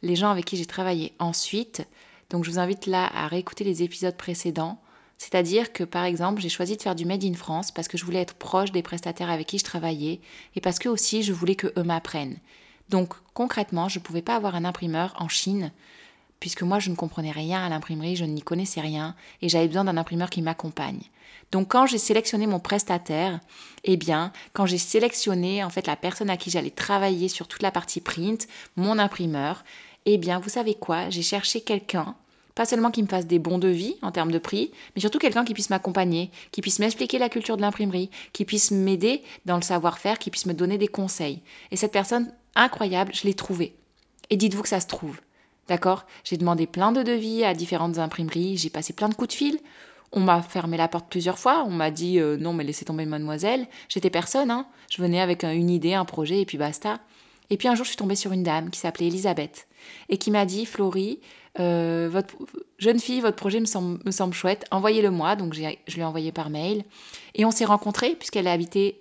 les 0.02 0.16
gens 0.16 0.30
avec 0.30 0.46
qui 0.46 0.58
j'ai 0.58 0.66
travaillé 0.66 1.14
ensuite. 1.20 1.86
Donc, 2.30 2.44
je 2.44 2.52
vous 2.52 2.60
invite 2.60 2.86
là 2.86 3.10
à 3.14 3.28
réécouter 3.28 3.64
les 3.64 3.84
épisodes 3.84 4.16
précédents. 4.16 4.82
C'est-à-dire 5.20 5.74
que, 5.74 5.84
par 5.84 6.06
exemple, 6.06 6.42
j'ai 6.42 6.50
choisi 6.50 6.78
de 6.78 6.82
faire 6.82 6.96
du 6.96 7.06
Made 7.06 7.26
in 7.26 7.34
France 7.34 7.72
parce 7.72 7.90
que 7.90 7.98
je 7.98 8.06
voulais 8.06 8.22
être 8.22 8.36
proche 8.36 8.72
des 8.72 8.82
prestataires 8.82 9.30
avec 9.30 9.48
qui 9.48 9.60
je 9.60 9.66
travaillais 9.66 10.22
et 10.56 10.62
parce 10.62 10.80
que 10.80 10.90
aussi 10.90 11.24
je 11.24 11.34
voulais 11.34 11.56
qu'eux 11.56 11.84
m'apprennent. 11.84 12.38
Donc, 12.88 13.14
concrètement, 13.34 13.90
je 13.90 14.00
ne 14.00 14.04
pouvais 14.04 14.22
pas 14.22 14.38
avoir 14.38 14.56
un 14.56 14.66
imprimeur 14.66 15.14
en 15.20 15.28
Chine 15.28 15.72
puisque 16.40 16.64
moi 16.64 16.80
je 16.80 16.90
ne 16.90 16.96
comprenais 16.96 17.32
rien 17.32 17.62
à 17.62 17.68
l'imprimerie, 17.68 18.16
je 18.16 18.24
n'y 18.24 18.42
connaissais 18.42 18.80
rien 18.80 19.14
et 19.42 19.50
j'avais 19.50 19.68
besoin 19.68 19.84
d'un 19.84 19.98
imprimeur 19.98 20.30
qui 20.30 20.42
m'accompagne. 20.42 21.02
Donc 21.52 21.68
quand 21.68 21.86
j'ai 21.86 21.98
sélectionné 21.98 22.48
mon 22.48 22.62
prestataire, 22.62 23.42
eh 23.84 23.98
bien, 23.98 24.32
quand 24.54 24.66
j'ai 24.66 24.78
sélectionné 24.78 25.66
en 25.66 25.70
fait 25.70 25.86
la 25.86 25.98
personne 25.98 26.30
à 26.30 26.38
qui 26.38 26.50
j'allais 26.50 26.70
travailler 26.70 27.28
sur 27.28 27.50
toute 27.50 27.62
la 27.62 27.72
partie 27.72 28.00
print, 28.00 28.48
mon 28.78 28.98
imprimeur, 28.98 29.66
eh 30.06 30.18
bien, 30.18 30.40
vous 30.40 30.50
savez 30.50 30.76
quoi? 30.76 31.10
J'ai 31.10 31.24
cherché 31.24 31.60
quelqu'un 31.60 32.16
pas 32.56 32.66
seulement 32.66 32.92
qui 32.92 33.04
me 33.04 33.08
fasse 33.08 33.26
des 33.26 33.40
bons 33.40 33.58
devis 33.58 33.96
en 34.02 34.12
termes 34.12 34.32
de 34.32 34.40
prix, 34.40 34.72
mais 34.96 35.02
surtout 35.02 35.20
quelqu'un 35.20 35.46
qui 35.46 35.54
puisse 35.54 35.70
m'accompagner, 35.70 36.32
qui 36.52 36.62
puisse 36.62 36.80
m'expliquer 36.80 37.20
la 37.20 37.30
culture 37.30 37.58
de 37.58 37.62
l'imprimerie, 37.62 38.10
qui 38.34 38.46
puisse 38.46 38.72
m'aider 38.72 39.22
dans 39.46 39.56
le 39.56 39.62
savoir-faire, 39.62 40.20
qui 40.20 40.30
puisse 40.30 40.46
me 40.46 40.54
donner 40.54 40.78
des 40.78 40.88
conseils. 40.88 41.42
Et 41.72 41.78
cette 41.78 41.92
personne 41.92 42.32
incroyable, 42.56 43.14
je 43.14 43.24
l'ai 43.24 43.34
trouvée. 43.34 43.76
Et 44.30 44.38
dites-vous 44.38 44.64
que 44.64 44.70
ça 44.70 44.80
se 44.80 44.88
trouve. 44.88 45.20
D'accord? 45.68 46.06
J'ai 46.24 46.38
demandé 46.38 46.66
plein 46.66 46.92
de 46.92 47.04
devis 47.04 47.44
à 47.44 47.54
différentes 47.54 48.00
imprimeries, 48.00 48.58
j'ai 48.58 48.70
passé 48.70 48.94
plein 48.94 49.08
de 49.08 49.14
coups 49.14 49.30
de 49.30 49.36
fil. 49.36 49.60
On 50.12 50.20
m'a 50.20 50.42
fermé 50.42 50.76
la 50.78 50.88
porte 50.88 51.08
plusieurs 51.08 51.38
fois, 51.38 51.64
on 51.68 51.70
m'a 51.70 51.92
dit 51.92 52.20
euh, 52.20 52.38
non 52.38 52.54
mais 52.54 52.64
laissez 52.64 52.86
tomber 52.86 53.06
mademoiselle. 53.06 53.68
J'étais 53.88 54.10
personne, 54.10 54.50
hein. 54.50 54.66
Je 54.90 55.00
venais 55.02 55.22
avec 55.22 55.44
une 55.44 55.70
idée, 55.70 55.94
un 55.94 56.06
projet 56.06 56.42
et 56.42 56.46
puis 56.46 56.58
basta. 56.58 57.00
Et 57.52 57.58
puis 57.58 57.68
un 57.68 57.76
jour 57.76 57.86
je 57.86 57.90
suis 57.90 57.98
tombée 57.98 58.16
sur 58.16 58.32
une 58.32 58.42
dame 58.42 58.72
qui 58.72 58.80
s'appelait 58.80 59.08
Elisabeth 59.08 59.68
et 60.10 60.18
qui 60.18 60.32
m'a 60.32 60.46
dit 60.46 60.66
Florie, 60.66 61.20
euh, 61.60 62.10
votre 62.12 62.36
jeune 62.78 63.00
fille, 63.00 63.22
votre 63.22 63.36
projet 63.36 63.60
me 63.60 63.66
semble, 63.66 64.34
chouette, 64.34 64.66
envoyez-le 64.72 65.10
moi. 65.10 65.36
Donc 65.36 65.54
je 65.54 65.62
lui 65.62 66.02
ai 66.02 66.04
envoyé 66.04 66.32
par 66.32 66.50
mail. 66.50 66.84
Et 67.36 67.46
on 67.46 67.52
s'est 67.52 67.66
rencontrés 67.66 68.16
puisqu'elle 68.16 68.48
habitait 68.48 69.00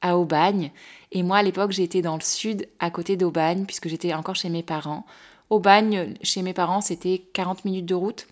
à 0.00 0.16
Aubagne. 0.16 0.70
Et 1.12 1.22
moi 1.22 1.38
à 1.38 1.42
l'époque 1.42 1.72
j'étais 1.72 2.02
dans 2.02 2.14
le 2.14 2.22
sud 2.22 2.68
à 2.78 2.90
côté 2.90 3.16
d'Aubagne 3.16 3.64
puisque 3.64 3.88
j'étais 3.88 4.14
encore 4.14 4.36
chez 4.36 4.48
mes 4.48 4.62
parents. 4.62 5.04
Au 5.50 5.60
bagne, 5.60 6.14
chez 6.22 6.42
mes 6.42 6.52
parents, 6.52 6.82
c'était 6.82 7.22
40 7.32 7.64
minutes 7.64 7.86
de 7.86 7.94
route. 7.94 8.26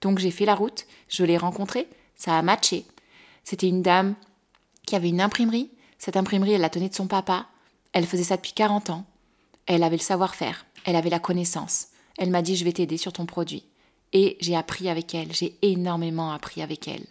Donc 0.00 0.18
j'ai 0.18 0.32
fait 0.32 0.44
la 0.44 0.54
route, 0.54 0.86
je 1.08 1.24
l'ai 1.24 1.36
rencontrée, 1.36 1.88
ça 2.16 2.36
a 2.36 2.42
matché. 2.42 2.84
C'était 3.44 3.68
une 3.68 3.82
dame 3.82 4.14
qui 4.84 4.96
avait 4.96 5.08
une 5.08 5.20
imprimerie. 5.20 5.70
Cette 5.98 6.16
imprimerie, 6.16 6.52
elle 6.52 6.60
la 6.60 6.68
tenait 6.68 6.88
de 6.88 6.94
son 6.94 7.06
papa. 7.06 7.46
Elle 7.92 8.06
faisait 8.06 8.24
ça 8.24 8.36
depuis 8.36 8.52
40 8.52 8.90
ans. 8.90 9.04
Elle 9.66 9.82
avait 9.82 9.96
le 9.96 10.02
savoir-faire, 10.02 10.66
elle 10.84 10.96
avait 10.96 11.10
la 11.10 11.18
connaissance. 11.18 11.88
Elle 12.18 12.30
m'a 12.30 12.42
dit 12.42 12.56
je 12.56 12.64
vais 12.64 12.72
t'aider 12.72 12.96
sur 12.96 13.12
ton 13.12 13.26
produit. 13.26 13.64
Et 14.12 14.36
j'ai 14.40 14.56
appris 14.56 14.88
avec 14.88 15.14
elle, 15.14 15.32
j'ai 15.32 15.56
énormément 15.62 16.32
appris 16.32 16.62
avec 16.62 16.88
elle. 16.88 17.04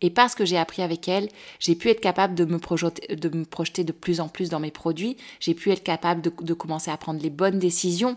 Et 0.00 0.10
parce 0.10 0.34
que 0.34 0.44
j'ai 0.44 0.56
appris 0.56 0.82
avec 0.82 1.08
elle, 1.08 1.28
j'ai 1.58 1.74
pu 1.74 1.88
être 1.88 2.00
capable 2.00 2.34
de 2.34 2.44
me, 2.44 2.58
projeter, 2.58 3.84
de 3.84 3.92
plus 3.92 4.20
en 4.20 4.28
plus 4.28 4.48
dans 4.48 4.60
mes 4.60 4.70
produits, 4.70 5.16
j'ai 5.40 5.54
pu 5.54 5.70
être 5.72 5.82
capable 5.82 6.22
de 6.22 6.54
commencer 6.54 6.90
à 6.90 6.96
prendre 6.96 7.20
les 7.20 7.30
bonnes 7.30 7.58
décisions 7.58 8.16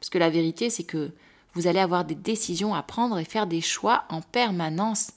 parce 0.00 0.10
que 0.10 0.18
la 0.18 0.30
vérité, 0.30 0.70
c'est 0.70 0.84
que 0.84 1.10
vous 1.54 1.66
allez 1.66 1.78
avoir 1.78 2.04
des 2.04 2.14
décisions 2.14 2.74
à 2.74 2.82
prendre 2.82 3.18
et 3.18 3.24
faire 3.24 3.46
des 3.46 3.60
choix 3.60 4.04
en 4.10 4.20
permanence. 4.20 5.10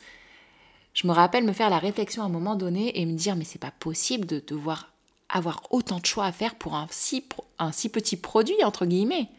Je 0.93 1.05
me 1.05 1.11
rappelle 1.11 1.43
me 1.43 1.53
faire 1.53 1.69
la 1.69 1.79
réflexion 1.79 2.23
à 2.23 2.25
un 2.25 2.29
moment 2.29 2.55
donné 2.55 2.99
et 2.99 3.05
me 3.05 3.17
dire 3.17 3.35
mais 3.35 3.43
c'est 3.43 3.59
pas 3.59 3.71
possible 3.71 4.25
de 4.25 4.41
devoir 4.45 4.91
avoir 5.27 5.61
autant 5.69 5.99
de 5.99 6.05
choix 6.05 6.25
à 6.25 6.31
faire 6.31 6.55
pour 6.55 6.75
un 6.75 6.87
si, 6.89 7.25
un 7.59 7.71
si 7.71 7.89
petit 7.89 8.17
produit 8.17 8.63
entre 8.63 8.85
guillemets. 8.85 9.29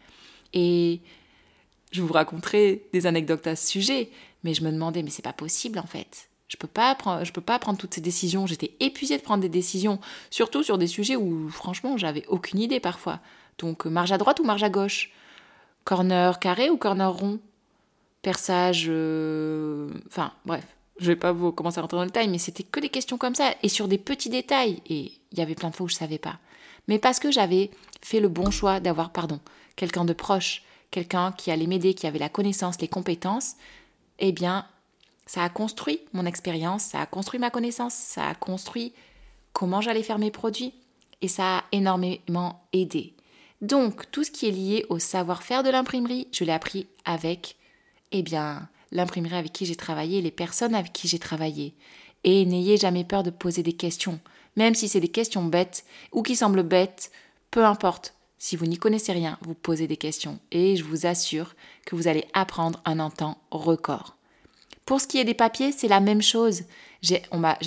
Et 0.53 1.01
je 1.91 2.01
vous 2.01 2.13
raconterai 2.13 2.83
des 2.93 3.05
anecdotes 3.05 3.45
à 3.47 3.55
ce 3.55 3.67
sujet, 3.67 4.09
mais 4.43 4.53
je 4.53 4.63
me 4.63 4.71
demandais 4.71 5.03
mais 5.03 5.09
c'est 5.09 5.21
pas 5.21 5.33
possible 5.33 5.79
en 5.79 5.85
fait. 5.85 6.29
Je 6.47 6.57
peux 6.57 6.67
pas 6.67 6.93
prendre, 6.95 7.23
je 7.23 7.31
peux 7.31 7.39
pas 7.39 7.59
prendre 7.59 7.77
toutes 7.77 7.93
ces 7.93 8.01
décisions. 8.01 8.45
J'étais 8.45 8.73
épuisée 8.81 9.17
de 9.17 9.23
prendre 9.23 9.41
des 9.41 9.49
décisions, 9.49 9.99
surtout 10.29 10.63
sur 10.63 10.77
des 10.77 10.87
sujets 10.87 11.15
où 11.15 11.47
franchement 11.49 11.97
j'avais 11.97 12.25
aucune 12.27 12.59
idée 12.59 12.81
parfois. 12.81 13.19
Donc 13.57 13.85
marge 13.85 14.11
à 14.11 14.17
droite 14.17 14.39
ou 14.39 14.43
marge 14.43 14.63
à 14.63 14.69
gauche? 14.69 15.11
Corner 15.85 16.39
carré 16.39 16.69
ou 16.69 16.77
corner 16.77 17.11
rond? 17.11 17.39
Perçage. 18.21 18.85
Euh, 18.89 19.89
enfin, 20.07 20.33
bref. 20.45 20.65
Je 20.99 21.07
vais 21.07 21.15
pas 21.15 21.31
vous 21.31 21.51
commencer 21.51 21.79
à 21.79 21.81
rentrer 21.81 21.97
dans 21.97 22.03
le 22.03 22.09
détail, 22.09 22.27
mais 22.27 22.37
c'était 22.37 22.63
que 22.63 22.79
des 22.79 22.89
questions 22.89 23.17
comme 23.17 23.33
ça 23.33 23.55
et 23.63 23.69
sur 23.69 23.87
des 23.87 23.97
petits 23.97 24.29
détails. 24.29 24.81
Et 24.87 25.13
il 25.31 25.39
y 25.39 25.41
avait 25.41 25.55
plein 25.55 25.69
de 25.69 25.75
fois 25.75 25.85
où 25.85 25.89
je 25.89 25.95
savais 25.95 26.19
pas. 26.19 26.37
Mais 26.87 26.99
parce 26.99 27.19
que 27.19 27.31
j'avais 27.31 27.71
fait 28.01 28.19
le 28.19 28.27
bon 28.27 28.51
choix 28.51 28.79
d'avoir, 28.79 29.11
pardon, 29.11 29.39
quelqu'un 29.75 30.05
de 30.05 30.13
proche, 30.13 30.63
quelqu'un 30.91 31.31
qui 31.31 31.51
allait 31.51 31.67
m'aider, 31.67 31.93
qui 31.93 32.07
avait 32.07 32.19
la 32.19 32.29
connaissance, 32.29 32.79
les 32.79 32.87
compétences, 32.87 33.55
eh 34.19 34.31
bien, 34.31 34.65
ça 35.25 35.43
a 35.43 35.49
construit 35.49 36.01
mon 36.13 36.25
expérience, 36.25 36.83
ça 36.83 37.01
a 37.01 37.05
construit 37.05 37.39
ma 37.39 37.49
connaissance, 37.49 37.93
ça 37.93 38.27
a 38.27 38.35
construit 38.35 38.93
comment 39.53 39.81
j'allais 39.81 40.03
faire 40.03 40.19
mes 40.19 40.31
produits 40.31 40.73
et 41.21 41.27
ça 41.27 41.59
a 41.59 41.63
énormément 41.71 42.61
aidé. 42.73 43.15
Donc, 43.61 44.09
tout 44.11 44.23
ce 44.23 44.31
qui 44.31 44.47
est 44.47 44.51
lié 44.51 44.85
au 44.89 44.99
savoir-faire 44.99 45.63
de 45.63 45.69
l'imprimerie, 45.69 46.27
je 46.31 46.43
l'ai 46.43 46.51
appris 46.51 46.87
avec, 47.05 47.57
eh 48.11 48.23
bien, 48.23 48.67
l'imprimerie 48.91 49.35
avec 49.35 49.53
qui 49.53 49.65
j'ai 49.65 49.75
travaillé, 49.75 50.21
les 50.21 50.31
personnes 50.31 50.75
avec 50.75 50.91
qui 50.93 51.07
j'ai 51.07 51.19
travaillé. 51.19 51.75
Et 52.23 52.45
n'ayez 52.45 52.77
jamais 52.77 53.03
peur 53.03 53.23
de 53.23 53.29
poser 53.29 53.63
des 53.63 53.73
questions, 53.73 54.19
même 54.55 54.75
si 54.75 54.87
c'est 54.87 54.99
des 54.99 55.07
questions 55.07 55.45
bêtes 55.45 55.85
ou 56.11 56.23
qui 56.23 56.35
semblent 56.35 56.63
bêtes, 56.63 57.11
peu 57.51 57.65
importe. 57.65 58.15
Si 58.43 58.55
vous 58.55 58.65
n'y 58.65 58.79
connaissez 58.79 59.11
rien, 59.11 59.37
vous 59.43 59.53
posez 59.53 59.85
des 59.85 59.97
questions 59.97 60.39
et 60.51 60.75
je 60.75 60.83
vous 60.83 61.05
assure 61.05 61.53
que 61.85 61.95
vous 61.95 62.07
allez 62.07 62.25
apprendre 62.33 62.81
un 62.85 63.07
temps 63.11 63.37
record. 63.51 64.17
Pour 64.83 64.99
ce 64.99 65.05
qui 65.05 65.19
est 65.19 65.23
des 65.23 65.35
papiers, 65.35 65.71
c'est 65.71 65.87
la 65.87 65.99
même 65.99 66.23
chose. 66.23 66.63
J'ai 67.03 67.21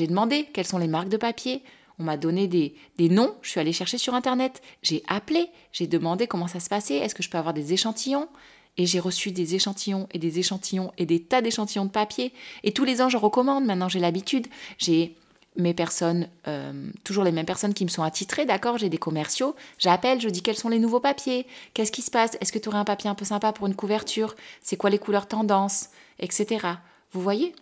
demandé 0.08 0.48
quelles 0.52 0.66
sont 0.66 0.78
les 0.78 0.88
marques 0.88 1.10
de 1.10 1.16
papier, 1.16 1.62
on 2.00 2.02
m'a 2.02 2.16
donné 2.16 2.48
des, 2.48 2.74
noms, 2.98 3.37
je 3.40 3.50
suis 3.50 3.60
allée 3.60 3.72
chercher 3.72 3.98
sur 3.98 4.14
Internet, 4.14 4.62
j'ai 4.82 5.04
appelé, 5.06 5.46
j'ai 5.70 5.87
demandé 5.87 6.26
comment 6.26 6.48
ça 6.48 6.58
se 6.58 6.68
passait, 6.68 6.96
est-ce 6.96 7.14
que 7.14 7.22
je 7.22 7.30
peux 7.30 7.38
avoir 7.38 7.54
des 7.54 7.72
échantillons? 7.72 8.28
Et 8.76 8.87
j'ai 8.87 8.98
reçu 8.98 9.30
des 9.30 9.54
échantillons 9.54 10.08
et 10.10 10.18
des 10.18 10.40
échantillons 10.40 10.90
et 10.98 11.06
des 11.06 11.22
tas 11.22 11.40
d'échantillons 11.40 11.84
de 11.84 11.92
papier. 11.92 12.32
Et 12.64 12.72
tous 12.72 12.82
les 12.82 13.00
ans, 13.00 13.08
je 13.08 13.16
recommande. 13.16 13.64
Maintenant, 13.64 13.88
j'ai 13.88 14.00
l'habitude. 14.00 14.48
J'ai 14.78 15.14
mes 15.56 15.74
personnes, 15.74 16.28
euh, 16.48 16.90
toujours 17.04 17.24
les 17.24 17.32
mêmes 17.32 17.46
personnes 17.46 17.74
qui 17.74 17.84
me 17.84 17.90
sont 17.90 18.02
attitrées, 18.02 18.44
d'accord 18.44 18.78
J'ai 18.78 18.88
des 18.88 18.98
commerciaux. 18.98 19.54
J'appelle, 19.78 20.20
je 20.20 20.28
dis 20.28 20.42
quels 20.42 20.56
sont 20.56 20.68
les 20.68 20.78
nouveaux 20.78 21.00
papiers 21.00 21.46
Qu'est-ce 21.74 21.92
qui 21.92 22.02
se 22.02 22.10
passe 22.10 22.36
Est-ce 22.40 22.52
que 22.52 22.58
tu 22.58 22.68
aurais 22.68 22.78
un 22.78 22.84
papier 22.84 23.08
un 23.08 23.14
peu 23.14 23.24
sympa 23.24 23.52
pour 23.52 23.66
une 23.66 23.76
couverture 23.76 24.34
C'est 24.62 24.76
quoi 24.76 24.90
les 24.90 24.98
couleurs 24.98 25.28
tendances 25.28 25.90
Etc. 26.18 26.66
Vous 27.12 27.20
voyez? 27.20 27.54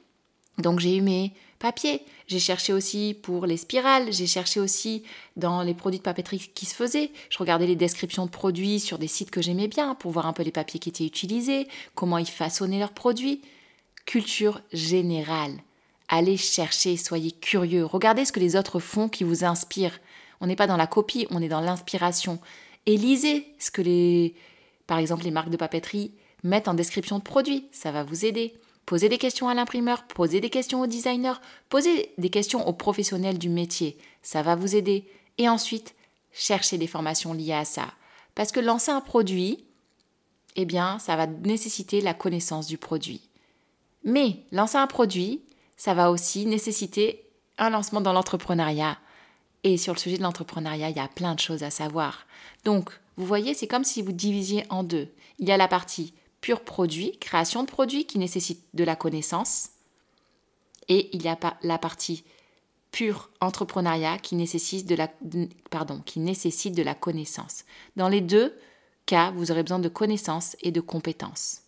Donc, 0.59 0.81
j'ai 0.81 0.97
eu 0.97 1.01
mes 1.01 1.33
papier. 1.63 2.03
J'ai 2.27 2.41
cherché 2.41 2.73
aussi 2.73 3.17
pour 3.23 3.47
les 3.47 3.57
spirales, 3.57 4.13
j'ai 4.13 4.27
cherché 4.27 4.59
aussi 4.59 5.05
dans 5.37 5.63
les 5.63 5.75
produits 5.75 5.99
de 5.99 6.03
papeterie 6.03 6.51
qui 6.55 6.67
se 6.67 6.75
faisaient. 6.75 7.13
Je 7.31 7.39
regardais 7.39 7.67
les 7.67 7.77
descriptions 7.77 8.27
de 8.27 8.31
produits 8.31 8.81
sur 8.81 8.99
des 8.99 9.07
sites 9.07 9.31
que 9.31 9.41
j'aimais 9.41 9.69
bien 9.69 9.95
pour 9.95 10.11
voir 10.11 10.27
un 10.27 10.33
peu 10.33 10.43
les 10.43 10.51
papiers 10.51 10.81
qui 10.81 10.89
étaient 10.89 11.07
utilisés, 11.07 11.69
comment 11.95 12.19
ils 12.19 12.27
façonnaient 12.27 12.81
leurs 12.81 12.93
produits. 12.93 13.43
Culture 14.05 14.61
générale. 14.73 15.53
Allez 16.15 16.37
chercher, 16.37 16.99
soyez 16.99 17.31
curieux, 17.31 17.87
regardez 17.87 18.27
ce 18.27 18.33
que 18.33 18.39
les 18.39 18.55
autres 18.55 18.81
font 18.81 19.09
qui 19.09 19.25
vous 19.25 19.45
inspire. 19.45 19.99
On 20.43 20.47
n'est 20.47 20.57
pas 20.57 20.67
dans 20.67 20.77
la 20.77 20.87
copie, 20.87 21.27
on 21.31 21.41
est 21.41 21.49
dans 21.49 21.63
l'inspiration. 21.63 22.39
Et 22.85 22.99
lisez 22.99 23.47
ce 23.59 23.71
que 23.71 23.81
les, 23.81 24.35
par 24.87 24.99
exemple, 24.99 25.25
les 25.25 25.31
marques 25.31 25.49
de 25.49 25.57
papeterie 25.57 26.13
mettent 26.43 26.69
en 26.69 26.75
description 26.75 27.17
de 27.17 27.23
produits, 27.23 27.67
ça 27.73 27.93
va 27.93 28.05
vous 28.05 28.27
aider. 28.27 28.53
Posez 28.85 29.09
des 29.09 29.17
questions 29.17 29.49
à 29.49 29.55
l'imprimeur, 29.55 30.05
posez 30.07 30.43
des 30.43 30.51
questions 30.51 30.83
au 30.83 30.87
designer, 30.87 31.41
posez 31.71 32.13
des 32.19 32.29
questions 32.29 32.69
aux 32.69 32.75
professionnels 32.75 33.39
du 33.39 33.49
métier. 33.49 33.97
Ça 34.21 34.43
va 34.43 34.55
vous 34.55 34.77
aider. 34.77 35.09
Et 35.39 35.49
ensuite, 35.49 35.95
cherchez 36.31 36.77
des 36.77 36.89
formations 36.89 37.33
liées 37.33 37.55
à 37.55 37.65
ça. 37.65 37.87
Parce 38.35 38.53
que 38.53 38.61
lancer 38.61 38.91
un 38.91 39.01
produit, 39.01 39.65
eh 40.57 40.67
bien, 40.67 40.99
ça 40.99 41.17
va 41.17 41.27
nécessiter 41.27 42.03
la 42.03 42.13
connaissance 42.13 42.67
du 42.67 42.77
produit. 42.77 43.23
Mais 44.05 44.41
lancer 44.51 44.77
un 44.77 44.87
produit, 44.87 45.41
ça 45.83 45.95
va 45.95 46.13
aussi 46.13 46.47
nécessiter 46.47 47.29
un 47.59 47.69
lancement 47.69 48.01
dans 48.01 48.13
l'entrepreneuriat. 48.13 48.99
Et 49.65 49.77
sur 49.77 49.93
le 49.93 49.99
sujet 49.99 50.17
de 50.17 50.23
l'entrepreneuriat, 50.23 50.91
il 50.91 50.97
y 50.97 51.01
a 51.01 51.09
plein 51.09 51.35
de 51.35 51.41
choses 51.41 51.65
à 51.65 51.71
savoir. 51.71 52.25
Donc, 52.65 52.93
vous 53.17 53.27
voyez, 53.27 53.53
c'est 53.53 53.67
comme 53.67 53.83
si 53.83 54.01
vous 54.01 54.13
divisiez 54.13 54.65
en 54.71 54.85
deux. 54.85 55.09
Il 55.41 55.49
y 55.49 55.51
a 55.51 55.57
la 55.57 55.67
partie 55.67 56.15
pur 56.41 56.61
produit, 56.61 57.19
création 57.19 57.65
de 57.65 57.69
produits 57.69 58.05
qui 58.05 58.21
nécessite 58.21 58.63
de 58.75 58.85
la 58.85 58.95
connaissance. 58.95 59.71
Et 60.87 61.11
il 61.17 61.25
y 61.25 61.29
a 61.29 61.37
la 61.65 61.79
partie 61.79 62.23
pure 62.93 63.31
entrepreneuriat 63.41 64.19
qui 64.19 64.37
nécessite 64.37 64.87
de 64.87 64.95
la, 64.95 65.09
pardon, 65.69 66.01
qui 66.07 66.21
nécessite 66.21 66.77
de 66.77 66.85
la 66.85 66.95
connaissance. 66.95 67.65
Dans 67.97 68.09
les 68.09 68.21
deux, 68.21 68.57
cas, 69.05 69.33
vous 69.33 69.51
aurez 69.51 69.65
besoin 69.65 69.81
de 69.81 69.89
connaissances 69.89 70.55
et 70.61 70.71
de 70.71 70.81
compétences. 70.81 71.62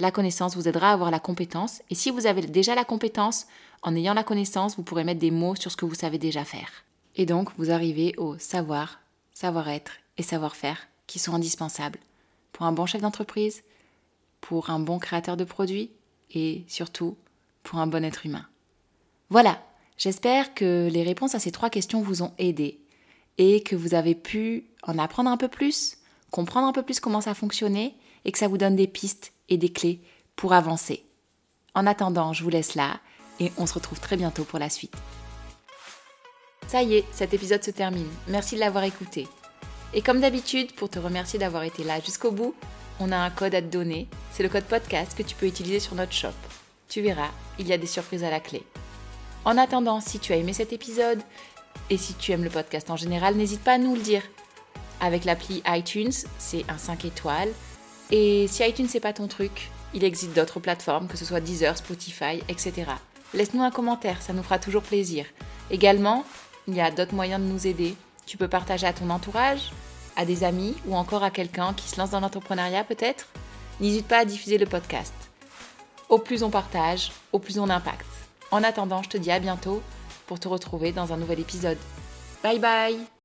La 0.00 0.10
connaissance 0.10 0.56
vous 0.56 0.66
aidera 0.66 0.90
à 0.90 0.92
avoir 0.94 1.10
la 1.10 1.20
compétence, 1.20 1.82
et 1.90 1.94
si 1.94 2.10
vous 2.10 2.26
avez 2.26 2.40
déjà 2.40 2.74
la 2.74 2.86
compétence, 2.86 3.46
en 3.82 3.94
ayant 3.94 4.14
la 4.14 4.24
connaissance, 4.24 4.76
vous 4.76 4.82
pourrez 4.82 5.04
mettre 5.04 5.20
des 5.20 5.30
mots 5.30 5.54
sur 5.54 5.70
ce 5.70 5.76
que 5.76 5.84
vous 5.84 5.94
savez 5.94 6.16
déjà 6.16 6.42
faire. 6.46 6.70
Et 7.16 7.26
donc, 7.26 7.50
vous 7.58 7.70
arrivez 7.70 8.14
au 8.16 8.38
savoir, 8.38 9.00
savoir-être 9.34 9.92
et 10.16 10.22
savoir-faire 10.22 10.88
qui 11.06 11.18
sont 11.18 11.34
indispensables 11.34 11.98
pour 12.52 12.64
un 12.64 12.72
bon 12.72 12.86
chef 12.86 13.02
d'entreprise, 13.02 13.62
pour 14.40 14.70
un 14.70 14.80
bon 14.80 14.98
créateur 14.98 15.36
de 15.36 15.44
produits 15.44 15.90
et 16.30 16.64
surtout 16.66 17.18
pour 17.62 17.78
un 17.78 17.86
bon 17.86 18.02
être 18.02 18.24
humain. 18.24 18.46
Voilà, 19.28 19.62
j'espère 19.98 20.54
que 20.54 20.88
les 20.90 21.02
réponses 21.02 21.34
à 21.34 21.38
ces 21.40 21.52
trois 21.52 21.68
questions 21.68 22.00
vous 22.00 22.22
ont 22.22 22.32
aidé 22.38 22.80
et 23.36 23.62
que 23.62 23.76
vous 23.76 23.92
avez 23.92 24.14
pu 24.14 24.64
en 24.82 24.98
apprendre 24.98 25.28
un 25.28 25.36
peu 25.36 25.48
plus, 25.48 25.98
comprendre 26.30 26.66
un 26.68 26.72
peu 26.72 26.82
plus 26.82 27.00
comment 27.00 27.20
ça 27.20 27.34
fonctionnait 27.34 27.94
et 28.24 28.32
que 28.32 28.38
ça 28.38 28.48
vous 28.48 28.58
donne 28.58 28.76
des 28.76 28.86
pistes 28.86 29.34
et 29.50 29.58
des 29.58 29.70
clés 29.70 30.00
pour 30.36 30.52
avancer. 30.52 31.04
En 31.74 31.86
attendant, 31.86 32.32
je 32.32 32.42
vous 32.42 32.50
laisse 32.50 32.74
là 32.74 33.00
et 33.38 33.52
on 33.58 33.66
se 33.66 33.74
retrouve 33.74 34.00
très 34.00 34.16
bientôt 34.16 34.44
pour 34.44 34.58
la 34.58 34.70
suite. 34.70 34.96
Ça 36.66 36.82
y 36.82 36.94
est, 36.94 37.04
cet 37.12 37.34
épisode 37.34 37.64
se 37.64 37.70
termine. 37.70 38.08
Merci 38.28 38.54
de 38.54 38.60
l'avoir 38.60 38.84
écouté. 38.84 39.26
Et 39.92 40.02
comme 40.02 40.20
d'habitude, 40.20 40.72
pour 40.74 40.88
te 40.88 40.98
remercier 40.98 41.38
d'avoir 41.38 41.64
été 41.64 41.82
là 41.82 41.98
jusqu'au 42.00 42.30
bout, 42.30 42.54
on 43.00 43.10
a 43.10 43.16
un 43.16 43.30
code 43.30 43.54
à 43.54 43.62
te 43.62 43.66
donner. 43.66 44.08
C'est 44.30 44.42
le 44.42 44.48
code 44.48 44.64
podcast 44.64 45.16
que 45.16 45.22
tu 45.22 45.34
peux 45.34 45.46
utiliser 45.46 45.80
sur 45.80 45.96
notre 45.96 46.12
shop. 46.12 46.28
Tu 46.88 47.00
verras, 47.00 47.30
il 47.58 47.66
y 47.66 47.72
a 47.72 47.78
des 47.78 47.86
surprises 47.86 48.24
à 48.24 48.30
la 48.30 48.40
clé. 48.40 48.62
En 49.44 49.56
attendant, 49.56 50.00
si 50.00 50.18
tu 50.18 50.32
as 50.32 50.36
aimé 50.36 50.52
cet 50.52 50.72
épisode 50.72 51.20
et 51.88 51.96
si 51.96 52.14
tu 52.14 52.32
aimes 52.32 52.44
le 52.44 52.50
podcast 52.50 52.90
en 52.90 52.96
général, 52.96 53.34
n'hésite 53.34 53.62
pas 53.62 53.74
à 53.74 53.78
nous 53.78 53.94
le 53.94 54.00
dire. 54.00 54.22
Avec 55.00 55.24
l'appli 55.24 55.62
iTunes, 55.66 56.12
c'est 56.38 56.64
un 56.68 56.78
5 56.78 57.04
étoiles. 57.06 57.52
Et 58.10 58.46
si 58.48 58.62
iTunes 58.64 58.88
c'est 58.88 59.00
pas 59.00 59.12
ton 59.12 59.28
truc, 59.28 59.70
il 59.94 60.04
existe 60.04 60.34
d'autres 60.34 60.60
plateformes, 60.60 61.08
que 61.08 61.16
ce 61.16 61.24
soit 61.24 61.40
Deezer, 61.40 61.76
Spotify, 61.76 62.42
etc. 62.48 62.84
Laisse-nous 63.34 63.62
un 63.62 63.70
commentaire, 63.70 64.22
ça 64.22 64.32
nous 64.32 64.42
fera 64.42 64.58
toujours 64.58 64.82
plaisir. 64.82 65.26
Également, 65.70 66.24
il 66.66 66.74
y 66.74 66.80
a 66.80 66.90
d'autres 66.90 67.14
moyens 67.14 67.40
de 67.40 67.46
nous 67.46 67.66
aider. 67.66 67.94
Tu 68.26 68.36
peux 68.36 68.48
partager 68.48 68.86
à 68.86 68.92
ton 68.92 69.10
entourage, 69.10 69.70
à 70.16 70.24
des 70.24 70.44
amis 70.44 70.74
ou 70.86 70.94
encore 70.94 71.22
à 71.22 71.30
quelqu'un 71.30 71.72
qui 71.74 71.88
se 71.88 71.98
lance 71.98 72.10
dans 72.10 72.20
l'entrepreneuriat 72.20 72.84
peut-être. 72.84 73.26
N'hésite 73.80 74.06
pas 74.06 74.18
à 74.18 74.24
diffuser 74.24 74.58
le 74.58 74.66
podcast. 74.66 75.14
Au 76.08 76.18
plus 76.18 76.42
on 76.42 76.50
partage, 76.50 77.12
au 77.32 77.38
plus 77.38 77.58
on 77.58 77.70
impacte. 77.70 78.06
En 78.50 78.64
attendant, 78.64 79.02
je 79.02 79.08
te 79.08 79.16
dis 79.16 79.30
à 79.30 79.38
bientôt 79.38 79.80
pour 80.26 80.40
te 80.40 80.48
retrouver 80.48 80.92
dans 80.92 81.12
un 81.12 81.16
nouvel 81.16 81.40
épisode. 81.40 81.78
Bye 82.42 82.58
bye 82.58 83.19